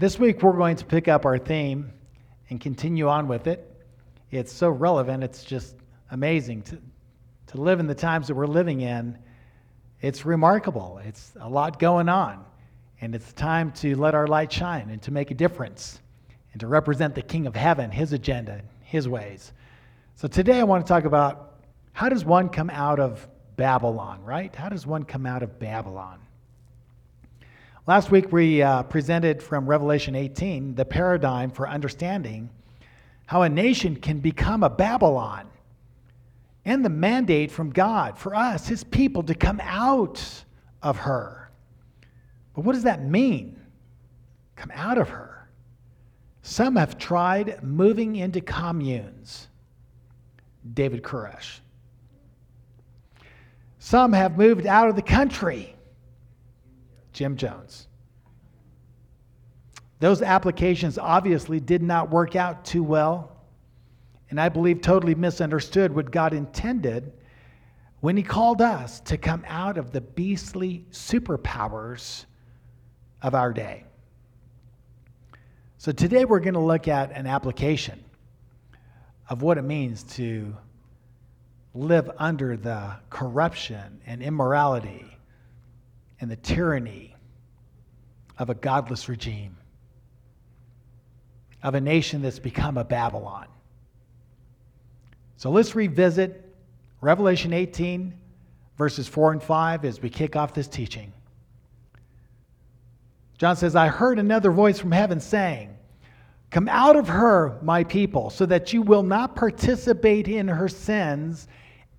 This 0.00 0.16
week, 0.16 0.44
we're 0.44 0.52
going 0.52 0.76
to 0.76 0.84
pick 0.84 1.08
up 1.08 1.26
our 1.26 1.38
theme 1.38 1.90
and 2.50 2.60
continue 2.60 3.08
on 3.08 3.26
with 3.26 3.48
it. 3.48 3.68
It's 4.30 4.52
so 4.52 4.70
relevant, 4.70 5.24
it's 5.24 5.42
just 5.42 5.74
amazing 6.12 6.62
to, 6.62 6.78
to 7.48 7.60
live 7.60 7.80
in 7.80 7.88
the 7.88 7.96
times 7.96 8.28
that 8.28 8.36
we're 8.36 8.46
living 8.46 8.80
in. 8.80 9.18
It's 10.00 10.24
remarkable, 10.24 11.00
it's 11.04 11.32
a 11.40 11.48
lot 11.48 11.80
going 11.80 12.08
on, 12.08 12.44
and 13.00 13.12
it's 13.12 13.32
time 13.32 13.72
to 13.72 13.96
let 13.96 14.14
our 14.14 14.28
light 14.28 14.52
shine 14.52 14.88
and 14.90 15.02
to 15.02 15.10
make 15.10 15.32
a 15.32 15.34
difference 15.34 15.98
and 16.52 16.60
to 16.60 16.68
represent 16.68 17.16
the 17.16 17.22
King 17.22 17.48
of 17.48 17.56
Heaven, 17.56 17.90
His 17.90 18.12
agenda, 18.12 18.62
His 18.82 19.08
ways. 19.08 19.52
So 20.14 20.28
today, 20.28 20.60
I 20.60 20.62
want 20.62 20.86
to 20.86 20.88
talk 20.88 21.06
about 21.06 21.56
how 21.92 22.08
does 22.08 22.24
one 22.24 22.50
come 22.50 22.70
out 22.70 23.00
of 23.00 23.26
Babylon, 23.56 24.22
right? 24.22 24.54
How 24.54 24.68
does 24.68 24.86
one 24.86 25.02
come 25.02 25.26
out 25.26 25.42
of 25.42 25.58
Babylon? 25.58 26.20
Last 27.88 28.10
week, 28.10 28.30
we 28.30 28.60
uh, 28.60 28.82
presented 28.82 29.42
from 29.42 29.64
Revelation 29.64 30.14
18 30.14 30.74
the 30.74 30.84
paradigm 30.84 31.50
for 31.50 31.66
understanding 31.66 32.50
how 33.24 33.40
a 33.40 33.48
nation 33.48 33.96
can 33.96 34.18
become 34.18 34.62
a 34.62 34.68
Babylon 34.68 35.48
and 36.66 36.84
the 36.84 36.90
mandate 36.90 37.50
from 37.50 37.70
God 37.70 38.18
for 38.18 38.34
us, 38.34 38.68
his 38.68 38.84
people, 38.84 39.22
to 39.22 39.34
come 39.34 39.58
out 39.62 40.22
of 40.82 40.98
her. 40.98 41.50
But 42.54 42.66
what 42.66 42.74
does 42.74 42.82
that 42.82 43.02
mean? 43.02 43.58
Come 44.54 44.70
out 44.74 44.98
of 44.98 45.08
her. 45.08 45.48
Some 46.42 46.76
have 46.76 46.98
tried 46.98 47.62
moving 47.62 48.16
into 48.16 48.42
communes. 48.42 49.48
David 50.74 51.02
Koresh. 51.02 51.60
Some 53.78 54.12
have 54.12 54.36
moved 54.36 54.66
out 54.66 54.90
of 54.90 54.94
the 54.94 55.00
country. 55.00 55.74
Jim 57.12 57.36
Jones. 57.36 57.88
Those 60.00 60.22
applications 60.22 60.96
obviously 60.96 61.58
did 61.60 61.82
not 61.82 62.10
work 62.10 62.36
out 62.36 62.64
too 62.64 62.82
well, 62.82 63.36
and 64.30 64.40
I 64.40 64.48
believe 64.48 64.80
totally 64.80 65.14
misunderstood 65.14 65.94
what 65.94 66.10
God 66.10 66.32
intended 66.32 67.12
when 68.00 68.16
He 68.16 68.22
called 68.22 68.62
us 68.62 69.00
to 69.00 69.16
come 69.16 69.44
out 69.48 69.76
of 69.76 69.90
the 69.90 70.00
beastly 70.00 70.84
superpowers 70.92 72.26
of 73.22 73.34
our 73.34 73.52
day. 73.52 73.84
So 75.78 75.90
today 75.90 76.24
we're 76.24 76.40
going 76.40 76.54
to 76.54 76.60
look 76.60 76.86
at 76.86 77.10
an 77.12 77.26
application 77.26 78.04
of 79.28 79.42
what 79.42 79.58
it 79.58 79.62
means 79.62 80.04
to 80.04 80.56
live 81.74 82.10
under 82.18 82.56
the 82.56 82.96
corruption 83.10 84.00
and 84.06 84.22
immorality 84.22 85.17
and 86.20 86.30
the 86.30 86.36
tyranny 86.36 87.14
of 88.38 88.50
a 88.50 88.54
godless 88.54 89.08
regime, 89.08 89.56
of 91.62 91.74
a 91.74 91.80
nation 91.80 92.22
that's 92.22 92.38
become 92.38 92.76
a 92.76 92.84
Babylon. 92.84 93.46
So 95.36 95.50
let's 95.50 95.74
revisit 95.74 96.44
Revelation 97.00 97.52
18, 97.52 98.12
verses 98.76 99.06
4 99.06 99.32
and 99.32 99.42
5, 99.42 99.84
as 99.84 100.02
we 100.02 100.10
kick 100.10 100.36
off 100.36 100.54
this 100.54 100.68
teaching. 100.68 101.12
John 103.38 103.54
says, 103.54 103.76
I 103.76 103.86
heard 103.86 104.18
another 104.18 104.50
voice 104.50 104.80
from 104.80 104.90
heaven 104.90 105.20
saying, 105.20 105.76
Come 106.50 106.68
out 106.68 106.96
of 106.96 107.08
her, 107.08 107.58
my 107.62 107.84
people, 107.84 108.30
so 108.30 108.46
that 108.46 108.72
you 108.72 108.82
will 108.82 109.02
not 109.02 109.36
participate 109.36 110.28
in 110.28 110.48
her 110.48 110.68
sins 110.68 111.46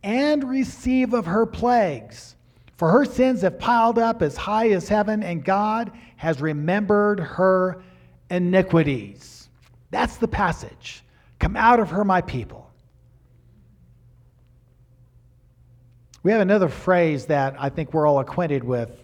and 0.04 0.44
receive 0.44 1.14
of 1.14 1.28
her 1.28 1.46
plagues. 1.46 2.36
For 2.80 2.90
her 2.90 3.04
sins 3.04 3.42
have 3.42 3.60
piled 3.60 4.00
up 4.00 4.22
as 4.22 4.38
high 4.38 4.70
as 4.70 4.88
heaven, 4.88 5.22
and 5.22 5.44
God 5.44 5.92
has 6.16 6.40
remembered 6.40 7.20
her 7.20 7.84
iniquities. 8.30 9.50
That's 9.92 10.16
the 10.16 10.30
passage. 10.30 11.04
Come 11.40 11.58
out 11.58 11.82
of 11.82 11.90
her, 11.90 12.06
my 12.06 12.22
people. 12.22 12.72
We 16.24 16.32
have 16.32 16.40
another 16.40 16.70
phrase 16.70 17.26
that 17.26 17.58
I 17.60 17.68
think 17.68 17.94
we're 17.94 18.08
all 18.08 18.22
acquainted 18.22 18.64
with 18.64 19.04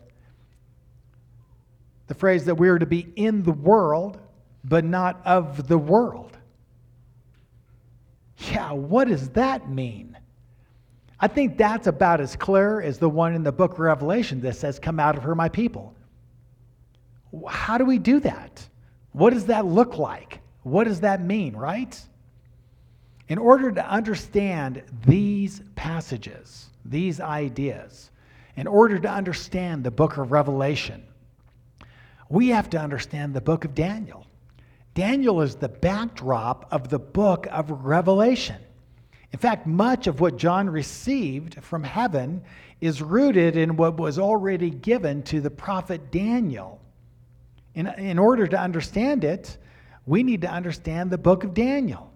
the 2.08 2.16
phrase 2.16 2.46
that 2.46 2.56
we 2.56 2.70
are 2.70 2.80
to 2.80 2.86
be 2.86 3.12
in 3.18 3.44
the 3.44 3.52
world, 3.52 4.18
but 4.64 4.86
not 4.86 5.20
of 5.26 5.68
the 5.68 5.78
world. 5.78 6.38
Yeah, 8.38 8.72
what 8.72 9.10
does 9.10 9.28
that 9.32 9.70
mean? 9.70 10.15
I 11.20 11.28
think 11.28 11.58
that's 11.58 11.88
about 11.88 12.20
as 12.20 12.36
clear 12.36 12.82
as 12.82 12.98
the 12.98 13.10
one 13.10 13.34
in 13.34 13.44
the 13.44 13.52
book 13.52 13.74
of 13.74 13.80
Revelation 13.80 14.42
that 14.42 14.56
says, 14.56 14.80
Come 14.80 15.00
out 15.00 15.16
of 15.16 15.24
her, 15.24 15.36
my 15.36 15.50
people. 15.50 15.96
How 17.48 17.78
do 17.78 17.86
we 17.86 17.98
do 17.98 18.20
that? 18.22 18.68
What 19.12 19.34
does 19.34 19.46
that 19.46 19.66
look 19.66 19.98
like? 19.98 20.42
What 20.64 20.86
does 20.86 21.02
that 21.02 21.22
mean, 21.22 21.56
right? 21.56 22.00
In 23.28 23.38
order 23.38 23.72
to 23.72 23.90
understand 23.90 24.84
these 25.06 25.62
passages, 25.76 26.70
these 26.84 27.20
ideas, 27.20 28.12
in 28.56 28.68
order 28.68 29.00
to 29.00 29.10
understand 29.10 29.84
the 29.84 29.92
book 29.92 30.18
of 30.18 30.32
Revelation, 30.32 31.04
we 32.30 32.50
have 32.50 32.70
to 32.72 32.80
understand 32.80 33.34
the 33.34 33.42
book 33.42 33.66
of 33.66 33.74
Daniel. 33.74 34.26
Daniel 34.94 35.42
is 35.42 35.56
the 35.56 35.70
backdrop 35.70 36.68
of 36.72 36.90
the 36.90 37.00
book 37.00 37.48
of 37.52 37.70
Revelation. 37.86 38.62
In 39.36 39.40
fact, 39.40 39.68
much 39.68 40.08
of 40.08 40.22
what 40.22 40.38
John 40.38 40.70
received 40.70 41.62
from 41.62 41.84
heaven 41.84 42.42
is 42.80 43.02
rooted 43.02 43.58
in 43.58 43.76
what 43.76 43.98
was 43.98 44.18
already 44.18 44.70
given 44.70 45.24
to 45.24 45.42
the 45.42 45.50
prophet 45.50 46.10
Daniel. 46.10 46.80
In, 47.74 47.88
in 47.88 48.18
order 48.18 48.48
to 48.48 48.58
understand 48.58 49.26
it, 49.26 49.58
we 50.06 50.24
need 50.24 50.40
to 50.44 50.50
understand 50.50 51.12
the 51.12 51.18
book 51.18 51.44
of 51.44 51.54
Daniel. 51.54 52.14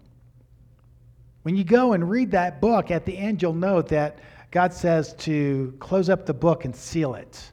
When 1.42 1.56
you 1.56 1.62
go 1.62 1.92
and 1.92 2.08
read 2.08 2.30
that 2.30 2.58
book, 2.58 2.90
at 2.90 3.04
the 3.04 3.18
end 3.18 3.42
you'll 3.42 3.52
note 3.52 3.88
that 3.88 4.20
God 4.50 4.72
says 4.72 5.12
to 5.18 5.74
close 5.78 6.08
up 6.08 6.24
the 6.24 6.32
book 6.32 6.64
and 6.64 6.74
seal 6.74 7.16
it 7.16 7.50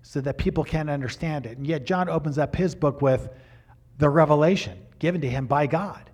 so 0.00 0.22
that 0.22 0.38
people 0.38 0.64
can't 0.64 0.88
understand 0.88 1.44
it. 1.44 1.58
And 1.58 1.66
yet, 1.66 1.84
John 1.84 2.08
opens 2.08 2.38
up 2.38 2.56
his 2.56 2.74
book 2.74 3.02
with 3.02 3.28
the 3.98 4.08
revelation 4.08 4.78
given 4.98 5.20
to 5.20 5.28
him 5.28 5.46
by 5.46 5.66
God. 5.66 6.08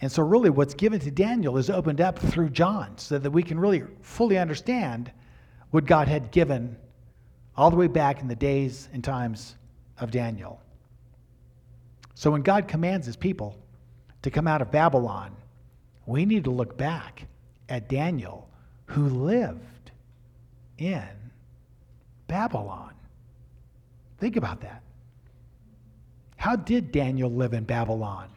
And 0.00 0.12
so, 0.12 0.22
really, 0.22 0.50
what's 0.50 0.74
given 0.74 1.00
to 1.00 1.10
Daniel 1.10 1.56
is 1.56 1.70
opened 1.70 2.00
up 2.00 2.18
through 2.18 2.50
John 2.50 2.98
so 2.98 3.18
that 3.18 3.30
we 3.30 3.42
can 3.42 3.58
really 3.58 3.82
fully 4.02 4.38
understand 4.38 5.10
what 5.70 5.86
God 5.86 6.06
had 6.06 6.30
given 6.30 6.76
all 7.56 7.70
the 7.70 7.76
way 7.76 7.86
back 7.86 8.20
in 8.20 8.28
the 8.28 8.36
days 8.36 8.88
and 8.92 9.02
times 9.02 9.56
of 9.98 10.10
Daniel. 10.10 10.60
So, 12.14 12.30
when 12.30 12.42
God 12.42 12.68
commands 12.68 13.06
his 13.06 13.16
people 13.16 13.56
to 14.22 14.30
come 14.30 14.46
out 14.46 14.60
of 14.60 14.70
Babylon, 14.70 15.34
we 16.04 16.26
need 16.26 16.44
to 16.44 16.50
look 16.50 16.76
back 16.76 17.26
at 17.68 17.88
Daniel, 17.88 18.48
who 18.86 19.08
lived 19.08 19.90
in 20.78 21.08
Babylon. 22.28 22.92
Think 24.18 24.36
about 24.36 24.60
that. 24.60 24.82
How 26.36 26.54
did 26.54 26.92
Daniel 26.92 27.30
live 27.30 27.54
in 27.54 27.64
Babylon? 27.64 28.28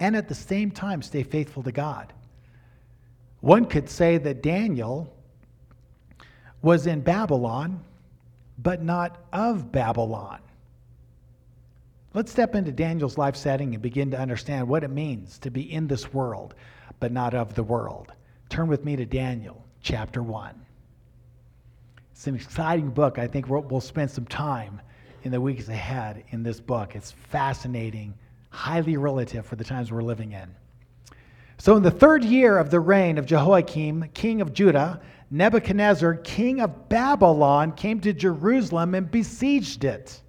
And 0.00 0.16
at 0.16 0.28
the 0.28 0.34
same 0.34 0.70
time 0.70 1.02
stay 1.02 1.22
faithful 1.22 1.62
to 1.62 1.70
God. 1.70 2.12
One 3.40 3.66
could 3.66 3.88
say 3.88 4.18
that 4.18 4.42
Daniel 4.42 5.14
was 6.62 6.86
in 6.86 7.00
Babylon, 7.00 7.84
but 8.58 8.82
not 8.82 9.18
of 9.32 9.70
Babylon. 9.70 10.40
Let's 12.12 12.32
step 12.32 12.54
into 12.54 12.72
Daniel's 12.72 13.16
life 13.16 13.36
setting 13.36 13.74
and 13.74 13.82
begin 13.82 14.10
to 14.10 14.18
understand 14.18 14.66
what 14.66 14.82
it 14.82 14.90
means 14.90 15.38
to 15.38 15.50
be 15.50 15.72
in 15.72 15.86
this 15.86 16.12
world, 16.12 16.54
but 16.98 17.12
not 17.12 17.34
of 17.34 17.54
the 17.54 17.62
world. 17.62 18.12
Turn 18.48 18.66
with 18.66 18.84
me 18.84 18.96
to 18.96 19.06
Daniel 19.06 19.64
chapter 19.80 20.22
1. 20.22 20.54
It's 22.12 22.26
an 22.26 22.34
exciting 22.34 22.90
book. 22.90 23.18
I 23.18 23.26
think 23.26 23.48
we'll 23.48 23.80
spend 23.80 24.10
some 24.10 24.26
time 24.26 24.80
in 25.22 25.30
the 25.30 25.40
weeks 25.40 25.68
ahead 25.68 26.24
in 26.30 26.42
this 26.42 26.60
book. 26.60 26.96
It's 26.96 27.12
fascinating 27.12 28.12
highly 28.50 28.96
relative 28.96 29.46
for 29.46 29.56
the 29.56 29.64
times 29.64 29.90
we're 29.90 30.02
living 30.02 30.32
in. 30.32 30.54
So, 31.58 31.76
in 31.76 31.82
the 31.82 31.90
third 31.90 32.24
year 32.24 32.58
of 32.58 32.70
the 32.70 32.80
reign 32.80 33.18
of 33.18 33.26
Jehoiakim, 33.26 34.10
king 34.14 34.40
of 34.40 34.52
Judah, 34.52 35.00
Nebuchadnezzar, 35.30 36.14
king 36.16 36.60
of 36.60 36.88
Babylon, 36.88 37.72
came 37.72 38.00
to 38.00 38.12
Jerusalem 38.12 38.94
and 38.94 39.10
besieged 39.10 39.84
it. 39.84 40.20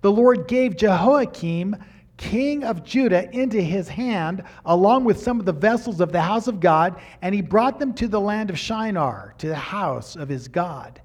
The 0.00 0.12
Lord 0.12 0.46
gave 0.46 0.76
Jehoiakim, 0.76 1.76
king 2.16 2.64
of 2.64 2.84
Judah, 2.84 3.28
into 3.36 3.60
his 3.60 3.88
hand, 3.88 4.44
along 4.64 5.04
with 5.04 5.20
some 5.20 5.40
of 5.40 5.46
the 5.46 5.52
vessels 5.52 6.00
of 6.00 6.12
the 6.12 6.22
house 6.22 6.46
of 6.46 6.60
God, 6.60 6.98
and 7.22 7.34
he 7.34 7.42
brought 7.42 7.78
them 7.78 7.92
to 7.94 8.08
the 8.08 8.20
land 8.20 8.48
of 8.48 8.58
Shinar, 8.58 9.34
to 9.38 9.48
the 9.48 9.54
house 9.54 10.16
of 10.16 10.28
his 10.28 10.48
God. 10.48 11.00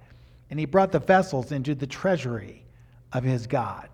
And 0.49 0.59
he 0.59 0.65
brought 0.65 0.91
the 0.91 0.99
vessels 0.99 1.51
into 1.51 1.73
the 1.73 1.87
treasury 1.87 2.63
of 3.11 3.23
his 3.23 3.47
God. 3.47 3.89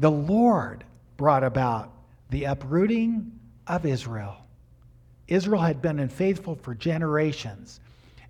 The 0.00 0.10
Lord 0.10 0.82
brought 1.18 1.44
about 1.44 1.92
the 2.30 2.44
uprooting 2.44 3.38
of 3.66 3.84
Israel. 3.84 4.38
Israel 5.28 5.60
had 5.60 5.82
been 5.82 5.98
unfaithful 5.98 6.54
for 6.54 6.74
generations, 6.74 7.80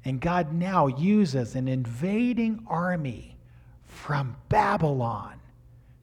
and 0.05 0.21
God 0.21 0.53
now 0.53 0.89
uses 0.89 1.55
an 1.55 1.69
invading 1.69 2.67
army 2.67 3.37
from 3.85 4.37
Babylon 4.49 5.39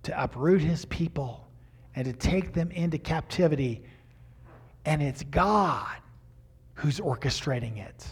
to 0.03 0.23
uproot 0.23 0.61
his 0.61 0.85
people 0.85 1.45
and 1.95 2.05
to 2.05 2.13
take 2.13 2.53
them 2.53 2.71
into 2.71 2.97
captivity. 2.97 3.83
And 4.85 5.03
it's 5.03 5.23
God 5.23 5.97
who's 6.75 7.01
orchestrating 7.01 7.77
it. 7.77 8.07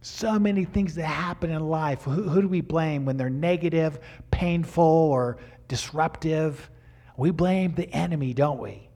So 0.00 0.38
many 0.40 0.64
things 0.64 0.96
that 0.96 1.06
happen 1.06 1.50
in 1.50 1.68
life. 1.68 2.02
Who, 2.02 2.28
who 2.28 2.42
do 2.42 2.48
we 2.48 2.60
blame 2.60 3.04
when 3.04 3.16
they're 3.16 3.30
negative, 3.30 4.00
painful, 4.30 4.84
or 4.84 5.38
disruptive? 5.74 6.70
We 7.16 7.32
blame 7.32 7.74
the 7.74 7.90
enemy, 7.92 8.32
don't 8.32 8.60
we? 8.60 8.88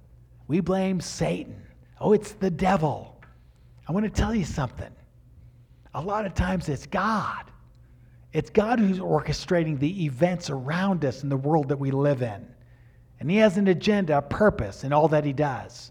We 0.46 0.60
blame 0.60 1.00
Satan. 1.00 1.60
Oh, 2.00 2.12
it's 2.12 2.32
the 2.32 2.50
devil. 2.50 3.20
I 3.88 3.92
want 3.92 4.04
to 4.04 4.10
tell 4.10 4.32
you 4.32 4.44
something. 4.44 4.92
A 5.94 6.00
lot 6.00 6.24
of 6.24 6.34
times 6.34 6.68
it's 6.68 6.86
God. 6.86 7.50
It's 8.32 8.48
God 8.48 8.78
who's 8.78 9.00
orchestrating 9.00 9.80
the 9.80 10.04
events 10.04 10.50
around 10.50 11.04
us 11.04 11.24
in 11.24 11.28
the 11.28 11.36
world 11.36 11.68
that 11.68 11.80
we 11.80 11.90
live 11.90 12.22
in. 12.22 12.46
And 13.18 13.28
He 13.28 13.38
has 13.38 13.56
an 13.56 13.66
agenda, 13.66 14.18
a 14.18 14.22
purpose 14.22 14.84
in 14.84 14.92
all 14.92 15.08
that 15.08 15.24
He 15.24 15.32
does. 15.32 15.90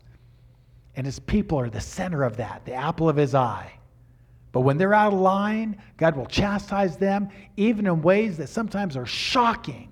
And 0.96 1.06
His 1.06 1.20
people 1.20 1.60
are 1.60 1.70
the 1.70 1.82
center 1.82 2.24
of 2.24 2.38
that, 2.38 2.64
the 2.64 2.76
apple 2.76 3.10
of 3.10 3.18
His 3.18 3.36
eye. 3.36 3.74
But 4.54 4.62
when 4.62 4.78
they're 4.78 4.94
out 4.94 5.12
of 5.12 5.20
line, 5.20 5.82
God 5.98 6.16
will 6.16 6.28
chastise 6.28 6.96
them, 6.96 7.28
even 7.58 7.88
in 7.88 8.02
ways 8.02 8.38
that 8.38 8.48
sometimes 8.48 8.96
are 8.96 9.06
shocking. 9.06 9.92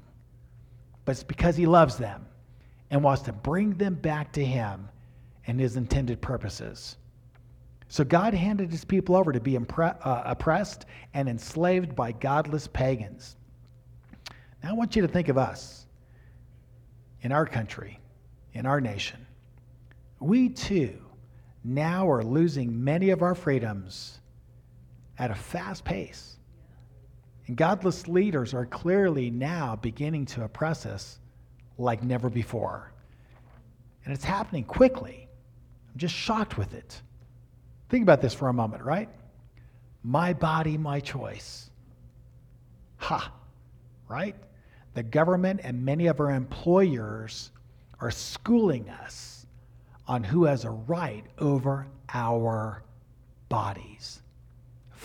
But 1.06 1.14
it's 1.14 1.24
because 1.24 1.56
He 1.56 1.66
loves 1.66 1.98
them 1.98 2.26
and 2.90 3.04
wants 3.04 3.24
to 3.24 3.34
bring 3.34 3.76
them 3.76 3.96
back 3.96 4.34
to 4.34 4.46
Him 4.46 4.90
and 5.48 5.60
His 5.60 5.78
intended 5.78 6.22
purposes. 6.22 6.98
So 7.88 8.04
God 8.04 8.34
handed 8.34 8.72
his 8.72 8.84
people 8.84 9.16
over 9.16 9.32
to 9.32 9.40
be 9.40 9.54
impre- 9.54 9.98
uh, 10.02 10.24
oppressed 10.26 10.86
and 11.14 11.30
enslaved 11.30 11.96
by 11.96 12.12
godless 12.12 12.68
pagans. 12.68 13.36
Now 14.64 14.72
I 14.72 14.74
want 14.74 14.96
you 14.96 15.02
to 15.04 15.08
think 15.08 15.30
of 15.30 15.38
us 15.38 15.86
in 17.22 17.32
our 17.32 17.46
country, 17.46 18.00
in 18.54 18.66
our 18.66 18.82
nation. 18.82 19.26
We 20.20 20.50
too 20.50 21.00
now 21.64 22.10
are 22.10 22.24
losing 22.24 22.84
many 22.84 23.12
of 23.12 23.22
our 23.22 23.36
freedoms 23.36 24.20
at 25.18 25.32
a 25.32 25.36
fast 25.36 25.84
pace. 25.86 26.35
And 27.48 27.56
godless 27.56 28.08
leaders 28.08 28.54
are 28.54 28.66
clearly 28.66 29.30
now 29.30 29.76
beginning 29.76 30.26
to 30.28 30.44
oppress 30.44 30.86
us 30.86 31.20
like 31.78 32.04
never 32.04 32.30
before. 32.30 32.92
And 34.04 34.14
it's 34.14 34.24
happening 34.24 34.64
quickly. 34.64 35.28
I'm 35.92 36.00
just 36.00 36.16
shocked 36.16 36.58
with 36.58 36.74
it. 36.74 37.02
Think 37.90 38.04
about 38.04 38.22
this 38.22 38.34
for 38.34 38.50
a 38.50 38.54
moment, 38.54 38.84
right? 38.84 39.10
My 40.04 40.34
body, 40.34 40.78
my 40.78 41.00
choice. 41.00 41.70
Ha, 42.98 43.32
right? 44.08 44.36
The 44.94 45.04
government 45.04 45.62
and 45.64 45.84
many 45.84 46.08
of 46.08 46.20
our 46.20 46.32
employers 46.32 47.52
are 48.00 48.12
schooling 48.12 48.90
us 48.90 49.46
on 50.08 50.24
who 50.24 50.46
has 50.46 50.66
a 50.66 50.70
right 50.70 51.24
over 51.40 51.88
our 52.14 52.84
bodies. 53.50 54.22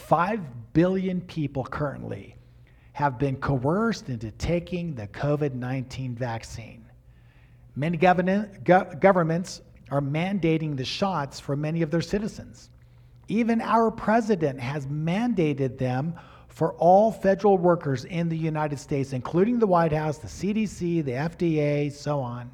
Five 0.00 0.40
billion 0.72 1.20
people 1.20 1.62
currently 1.64 2.34
have 2.92 3.18
been 3.18 3.36
coerced 3.36 4.08
into 4.08 4.32
taking 4.32 4.94
the 4.94 5.06
COVID 5.08 5.54
19 5.54 6.16
vaccine. 6.16 6.84
Many 7.76 7.96
governments 7.96 9.60
are 9.90 10.00
mandating 10.00 10.76
the 10.76 10.84
shots 10.84 11.38
for 11.38 11.54
many 11.54 11.82
of 11.82 11.90
their 11.90 12.00
citizens. 12.00 12.70
Even 13.28 13.60
our 13.60 13.90
president 13.90 14.58
has 14.58 14.86
mandated 14.86 15.78
them 15.78 16.14
for 16.48 16.72
all 16.74 17.12
federal 17.12 17.56
workers 17.56 18.04
in 18.06 18.28
the 18.28 18.36
United 18.36 18.78
States, 18.78 19.12
including 19.12 19.60
the 19.60 19.66
White 19.66 19.92
House, 19.92 20.18
the 20.18 20.26
CDC, 20.26 21.04
the 21.04 21.12
FDA, 21.12 21.92
so 21.92 22.20
on. 22.20 22.50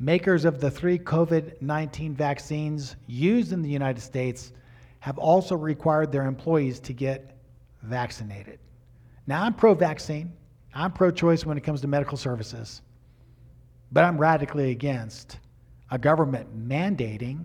Makers 0.00 0.44
of 0.44 0.60
the 0.60 0.70
three 0.70 0.98
COVID 0.98 1.62
19 1.62 2.14
vaccines 2.14 2.96
used 3.06 3.52
in 3.52 3.62
the 3.62 3.70
United 3.70 4.00
States 4.00 4.52
have 5.04 5.18
also 5.18 5.54
required 5.54 6.10
their 6.10 6.24
employees 6.24 6.80
to 6.80 6.94
get 6.94 7.36
vaccinated. 7.82 8.58
Now, 9.26 9.42
I'm 9.42 9.52
pro 9.52 9.74
vaccine, 9.74 10.32
I'm 10.74 10.92
pro 10.92 11.10
choice 11.10 11.44
when 11.44 11.58
it 11.58 11.60
comes 11.60 11.82
to 11.82 11.86
medical 11.86 12.16
services, 12.16 12.80
but 13.92 14.02
I'm 14.02 14.16
radically 14.16 14.70
against 14.70 15.40
a 15.90 15.98
government 15.98 16.56
mandating 16.56 17.44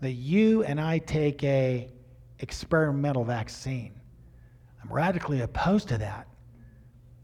that 0.00 0.12
you 0.12 0.62
and 0.62 0.80
I 0.80 0.98
take 0.98 1.42
a 1.42 1.90
experimental 2.38 3.24
vaccine. 3.24 4.00
I'm 4.80 4.92
radically 4.92 5.40
opposed 5.40 5.88
to 5.88 5.98
that. 5.98 6.28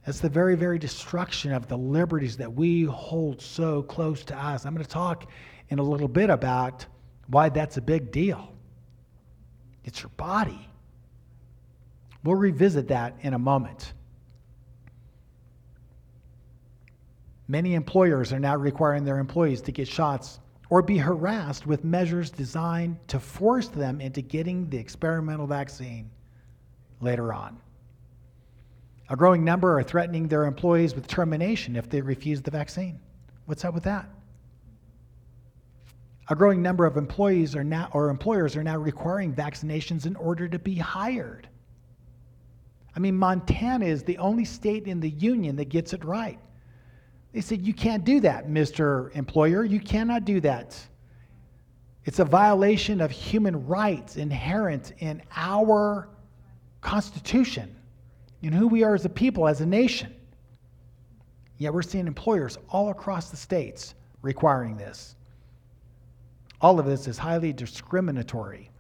That's 0.04 0.18
the 0.18 0.28
very, 0.28 0.56
very 0.56 0.80
destruction 0.80 1.52
of 1.52 1.68
the 1.68 1.78
liberties 1.78 2.36
that 2.38 2.52
we 2.52 2.82
hold 2.82 3.40
so 3.40 3.84
close 3.84 4.24
to 4.24 4.36
us. 4.36 4.66
I'm 4.66 4.74
going 4.74 4.84
to 4.84 4.90
talk 4.90 5.30
in 5.68 5.78
a 5.78 5.84
little 5.84 6.08
bit 6.08 6.30
about 6.30 6.84
why 7.28 7.48
that's 7.48 7.76
a 7.76 7.80
big 7.80 8.10
deal. 8.10 8.57
It's 9.88 10.02
your 10.02 10.10
body. 10.18 10.68
We'll 12.22 12.36
revisit 12.36 12.88
that 12.88 13.16
in 13.22 13.32
a 13.32 13.38
moment. 13.38 13.94
Many 17.48 17.72
employers 17.72 18.30
are 18.34 18.38
now 18.38 18.54
requiring 18.54 19.04
their 19.06 19.16
employees 19.16 19.62
to 19.62 19.72
get 19.72 19.88
shots 19.88 20.40
or 20.68 20.82
be 20.82 20.98
harassed 20.98 21.66
with 21.66 21.84
measures 21.84 22.30
designed 22.30 22.98
to 23.08 23.18
force 23.18 23.68
them 23.68 24.02
into 24.02 24.20
getting 24.20 24.68
the 24.68 24.76
experimental 24.76 25.46
vaccine 25.46 26.10
later 27.00 27.32
on. 27.32 27.58
A 29.08 29.16
growing 29.16 29.42
number 29.42 29.78
are 29.78 29.82
threatening 29.82 30.28
their 30.28 30.44
employees 30.44 30.94
with 30.94 31.06
termination 31.06 31.76
if 31.76 31.88
they 31.88 32.02
refuse 32.02 32.42
the 32.42 32.50
vaccine. 32.50 33.00
What's 33.46 33.64
up 33.64 33.72
with 33.72 33.84
that? 33.84 34.06
A 36.30 36.36
growing 36.36 36.60
number 36.62 36.84
of 36.84 36.96
employees 36.96 37.56
are 37.56 37.64
now 37.64 37.88
or 37.92 38.10
employers 38.10 38.54
are 38.56 38.62
now 38.62 38.76
requiring 38.76 39.32
vaccinations 39.34 40.04
in 40.04 40.14
order 40.16 40.46
to 40.48 40.58
be 40.58 40.74
hired. 40.74 41.48
I 42.94 43.00
mean, 43.00 43.16
Montana 43.16 43.86
is 43.86 44.02
the 44.02 44.18
only 44.18 44.44
state 44.44 44.86
in 44.86 45.00
the 45.00 45.10
union 45.10 45.56
that 45.56 45.70
gets 45.70 45.92
it 45.92 46.04
right. 46.04 46.38
They 47.32 47.40
said, 47.40 47.66
You 47.66 47.72
can't 47.72 48.04
do 48.04 48.20
that, 48.20 48.48
Mr. 48.48 49.14
Employer. 49.14 49.64
You 49.64 49.80
cannot 49.80 50.24
do 50.24 50.40
that. 50.40 50.78
It's 52.04 52.18
a 52.18 52.24
violation 52.24 53.00
of 53.00 53.10
human 53.10 53.66
rights 53.66 54.16
inherent 54.16 54.92
in 54.98 55.22
our 55.34 56.08
Constitution, 56.80 57.74
in 58.42 58.52
who 58.52 58.66
we 58.66 58.82
are 58.82 58.94
as 58.94 59.04
a 59.04 59.10
people, 59.10 59.46
as 59.46 59.60
a 59.60 59.66
nation. 59.66 60.14
Yet 61.58 61.72
we're 61.72 61.82
seeing 61.82 62.06
employers 62.06 62.56
all 62.68 62.90
across 62.90 63.30
the 63.30 63.36
states 63.36 63.94
requiring 64.22 64.76
this. 64.76 65.16
All 66.60 66.80
of 66.80 66.86
this 66.86 67.06
is 67.06 67.18
highly 67.18 67.52
discriminatory 67.52 68.70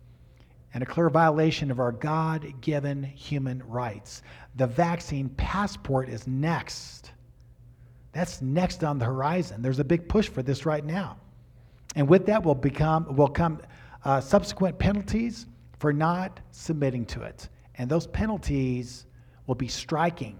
and 0.74 0.82
a 0.82 0.86
clear 0.86 1.08
violation 1.08 1.70
of 1.70 1.80
our 1.80 1.92
God 1.92 2.60
given 2.60 3.02
human 3.02 3.62
rights. 3.66 4.22
The 4.56 4.66
vaccine 4.66 5.28
passport 5.30 6.08
is 6.08 6.26
next. 6.26 7.12
That's 8.12 8.42
next 8.42 8.84
on 8.84 8.98
the 8.98 9.04
horizon. 9.04 9.62
There's 9.62 9.78
a 9.78 9.84
big 9.84 10.08
push 10.08 10.28
for 10.28 10.42
this 10.42 10.66
right 10.66 10.84
now. 10.84 11.16
And 11.94 12.08
with 12.08 12.26
that 12.26 12.42
will 12.42 12.54
become 12.54 13.16
will 13.16 13.28
come 13.28 13.60
uh, 14.04 14.20
subsequent 14.20 14.78
penalties 14.78 15.46
for 15.78 15.92
not 15.92 16.40
submitting 16.50 17.06
to 17.06 17.22
it. 17.22 17.48
And 17.76 17.88
those 17.88 18.06
penalties 18.06 19.06
will 19.46 19.54
be 19.54 19.68
striking 19.68 20.38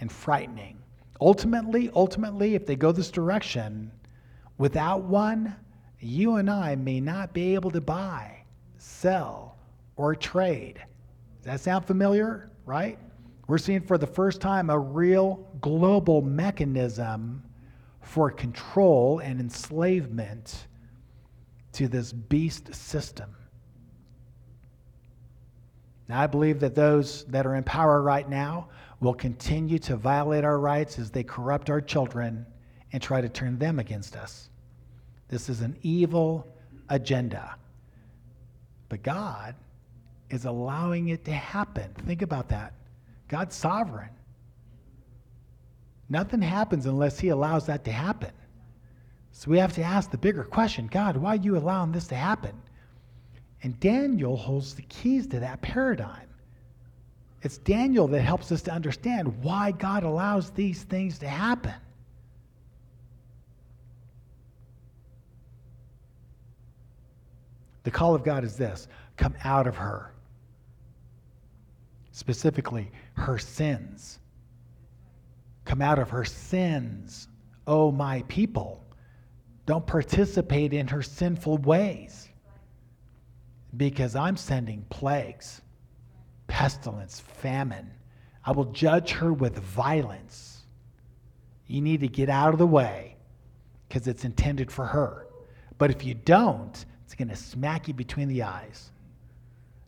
and 0.00 0.10
frightening. 0.10 0.78
Ultimately, 1.20 1.90
ultimately, 1.94 2.54
if 2.54 2.66
they 2.66 2.76
go 2.76 2.92
this 2.92 3.10
direction, 3.10 3.92
without 4.58 5.02
one, 5.02 5.54
you 6.00 6.36
and 6.36 6.50
I 6.50 6.76
may 6.76 7.00
not 7.00 7.32
be 7.32 7.54
able 7.54 7.70
to 7.72 7.80
buy, 7.80 8.42
sell, 8.78 9.56
or 9.96 10.14
trade. 10.14 10.82
Does 11.38 11.44
that 11.44 11.60
sound 11.60 11.86
familiar? 11.86 12.50
Right? 12.64 12.98
We're 13.46 13.58
seeing 13.58 13.82
for 13.82 13.98
the 13.98 14.06
first 14.06 14.40
time 14.40 14.70
a 14.70 14.78
real 14.78 15.46
global 15.60 16.22
mechanism 16.22 17.42
for 18.00 18.30
control 18.30 19.18
and 19.18 19.40
enslavement 19.40 20.66
to 21.72 21.88
this 21.88 22.12
beast 22.12 22.74
system. 22.74 23.34
Now, 26.08 26.20
I 26.20 26.26
believe 26.26 26.60
that 26.60 26.74
those 26.74 27.24
that 27.26 27.46
are 27.46 27.54
in 27.54 27.62
power 27.62 28.02
right 28.02 28.28
now 28.28 28.68
will 29.00 29.14
continue 29.14 29.78
to 29.78 29.96
violate 29.96 30.44
our 30.44 30.58
rights 30.58 30.98
as 30.98 31.10
they 31.10 31.22
corrupt 31.22 31.70
our 31.70 31.80
children 31.80 32.46
and 32.92 33.02
try 33.02 33.20
to 33.20 33.28
turn 33.28 33.58
them 33.58 33.78
against 33.78 34.16
us. 34.16 34.50
This 35.30 35.48
is 35.48 35.60
an 35.60 35.76
evil 35.82 36.46
agenda. 36.88 37.54
But 38.88 39.04
God 39.04 39.54
is 40.28 40.44
allowing 40.44 41.08
it 41.08 41.24
to 41.24 41.32
happen. 41.32 41.94
Think 42.04 42.22
about 42.22 42.48
that. 42.48 42.74
God's 43.28 43.54
sovereign. 43.54 44.10
Nothing 46.08 46.42
happens 46.42 46.86
unless 46.86 47.20
He 47.20 47.28
allows 47.28 47.66
that 47.66 47.84
to 47.84 47.92
happen. 47.92 48.32
So 49.30 49.52
we 49.52 49.58
have 49.58 49.72
to 49.74 49.82
ask 49.82 50.10
the 50.10 50.18
bigger 50.18 50.42
question 50.42 50.88
God, 50.88 51.16
why 51.16 51.34
are 51.34 51.36
you 51.36 51.56
allowing 51.56 51.92
this 51.92 52.08
to 52.08 52.16
happen? 52.16 52.60
And 53.62 53.78
Daniel 53.78 54.36
holds 54.36 54.74
the 54.74 54.82
keys 54.82 55.28
to 55.28 55.38
that 55.38 55.62
paradigm. 55.62 56.26
It's 57.42 57.58
Daniel 57.58 58.08
that 58.08 58.22
helps 58.22 58.50
us 58.50 58.62
to 58.62 58.72
understand 58.72 59.42
why 59.44 59.70
God 59.70 60.02
allows 60.02 60.50
these 60.50 60.82
things 60.82 61.20
to 61.20 61.28
happen. 61.28 61.74
The 67.82 67.90
call 67.90 68.14
of 68.14 68.24
God 68.24 68.44
is 68.44 68.56
this 68.56 68.88
come 69.16 69.34
out 69.44 69.66
of 69.66 69.76
her. 69.76 70.12
Specifically, 72.12 72.90
her 73.14 73.38
sins. 73.38 74.18
Come 75.64 75.82
out 75.82 75.98
of 75.98 76.10
her 76.10 76.24
sins, 76.24 77.28
oh 77.66 77.92
my 77.92 78.22
people. 78.28 78.84
Don't 79.66 79.86
participate 79.86 80.72
in 80.72 80.88
her 80.88 81.02
sinful 81.02 81.58
ways 81.58 82.28
because 83.76 84.16
I'm 84.16 84.36
sending 84.36 84.84
plagues, 84.90 85.60
pestilence, 86.48 87.20
famine. 87.20 87.90
I 88.44 88.52
will 88.52 88.66
judge 88.66 89.12
her 89.12 89.32
with 89.32 89.58
violence. 89.58 90.62
You 91.66 91.80
need 91.80 92.00
to 92.00 92.08
get 92.08 92.28
out 92.28 92.52
of 92.52 92.58
the 92.58 92.66
way 92.66 93.16
because 93.88 94.08
it's 94.08 94.24
intended 94.24 94.72
for 94.72 94.86
her. 94.86 95.28
But 95.78 95.90
if 95.90 96.04
you 96.04 96.14
don't, 96.14 96.84
it's 97.10 97.16
going 97.16 97.26
to 97.26 97.34
smack 97.34 97.88
you 97.88 97.94
between 97.94 98.28
the 98.28 98.44
eyes. 98.44 98.92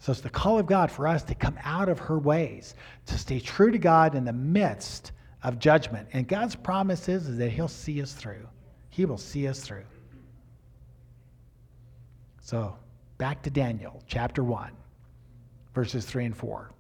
So 0.01 0.11
it's 0.11 0.23
the 0.23 0.29
call 0.29 0.59
of 0.59 0.67
God 0.67 0.91
for 0.91 1.07
us 1.07 1.23
to 1.23 1.37
come 1.37 1.57
out 1.63 1.89
of 1.89 2.01
her 2.01 2.19
ways, 2.19 2.75
to 3.07 3.17
stay 3.17 3.39
true 3.39 3.71
to 3.71 3.79
God 3.79 4.17
in 4.17 4.25
the 4.25 4.33
midst 4.33 5.13
of 5.45 5.61
judgment. 5.61 6.09
And 6.15 6.27
God's 6.27 6.57
promise 6.57 7.09
is, 7.09 7.29
is 7.29 7.39
that 7.39 7.51
He'll 7.51 7.69
see 7.69 8.03
us 8.03 8.13
through. 8.13 8.45
He 8.91 9.05
will 9.05 9.19
see 9.19 9.47
us 9.47 9.61
through. 9.61 9.85
So 12.41 12.77
back 13.19 13.41
to 13.43 13.51
Daniel 13.51 14.03
chapter 14.09 14.43
1, 14.43 14.73
verses 15.77 16.05
3 16.05 16.25
and 16.25 16.37
4. 16.37 16.73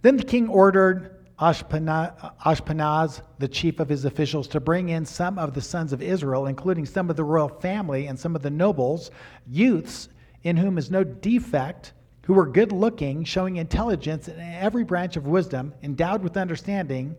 Then 0.00 0.16
the 0.16 0.24
king 0.24 0.48
ordered 0.48 1.15
Ashpenaz, 1.38 3.20
the 3.38 3.48
chief 3.48 3.78
of 3.80 3.88
his 3.88 4.04
officials, 4.04 4.48
to 4.48 4.60
bring 4.60 4.88
in 4.88 5.04
some 5.04 5.38
of 5.38 5.52
the 5.52 5.60
sons 5.60 5.92
of 5.92 6.00
Israel, 6.00 6.46
including 6.46 6.86
some 6.86 7.10
of 7.10 7.16
the 7.16 7.24
royal 7.24 7.48
family 7.48 8.06
and 8.06 8.18
some 8.18 8.34
of 8.34 8.42
the 8.42 8.50
nobles, 8.50 9.10
youths 9.46 10.08
in 10.44 10.56
whom 10.56 10.78
is 10.78 10.90
no 10.90 11.04
defect, 11.04 11.92
who 12.24 12.32
were 12.34 12.46
good 12.46 12.72
looking, 12.72 13.22
showing 13.22 13.56
intelligence 13.56 14.28
in 14.28 14.40
every 14.40 14.82
branch 14.82 15.16
of 15.16 15.26
wisdom, 15.26 15.74
endowed 15.82 16.22
with 16.22 16.36
understanding 16.36 17.14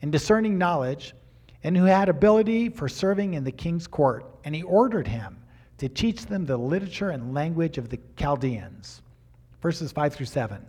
and 0.00 0.10
discerning 0.10 0.56
knowledge, 0.56 1.14
and 1.62 1.76
who 1.76 1.84
had 1.84 2.08
ability 2.08 2.68
for 2.68 2.88
serving 2.88 3.34
in 3.34 3.44
the 3.44 3.52
king's 3.52 3.86
court. 3.86 4.24
And 4.44 4.54
he 4.54 4.62
ordered 4.62 5.06
him 5.06 5.36
to 5.78 5.88
teach 5.88 6.24
them 6.24 6.46
the 6.46 6.56
literature 6.56 7.10
and 7.10 7.34
language 7.34 7.78
of 7.78 7.88
the 7.88 7.98
Chaldeans. 8.16 9.02
Verses 9.60 9.92
5 9.92 10.14
through 10.14 10.26
7. 10.26 10.64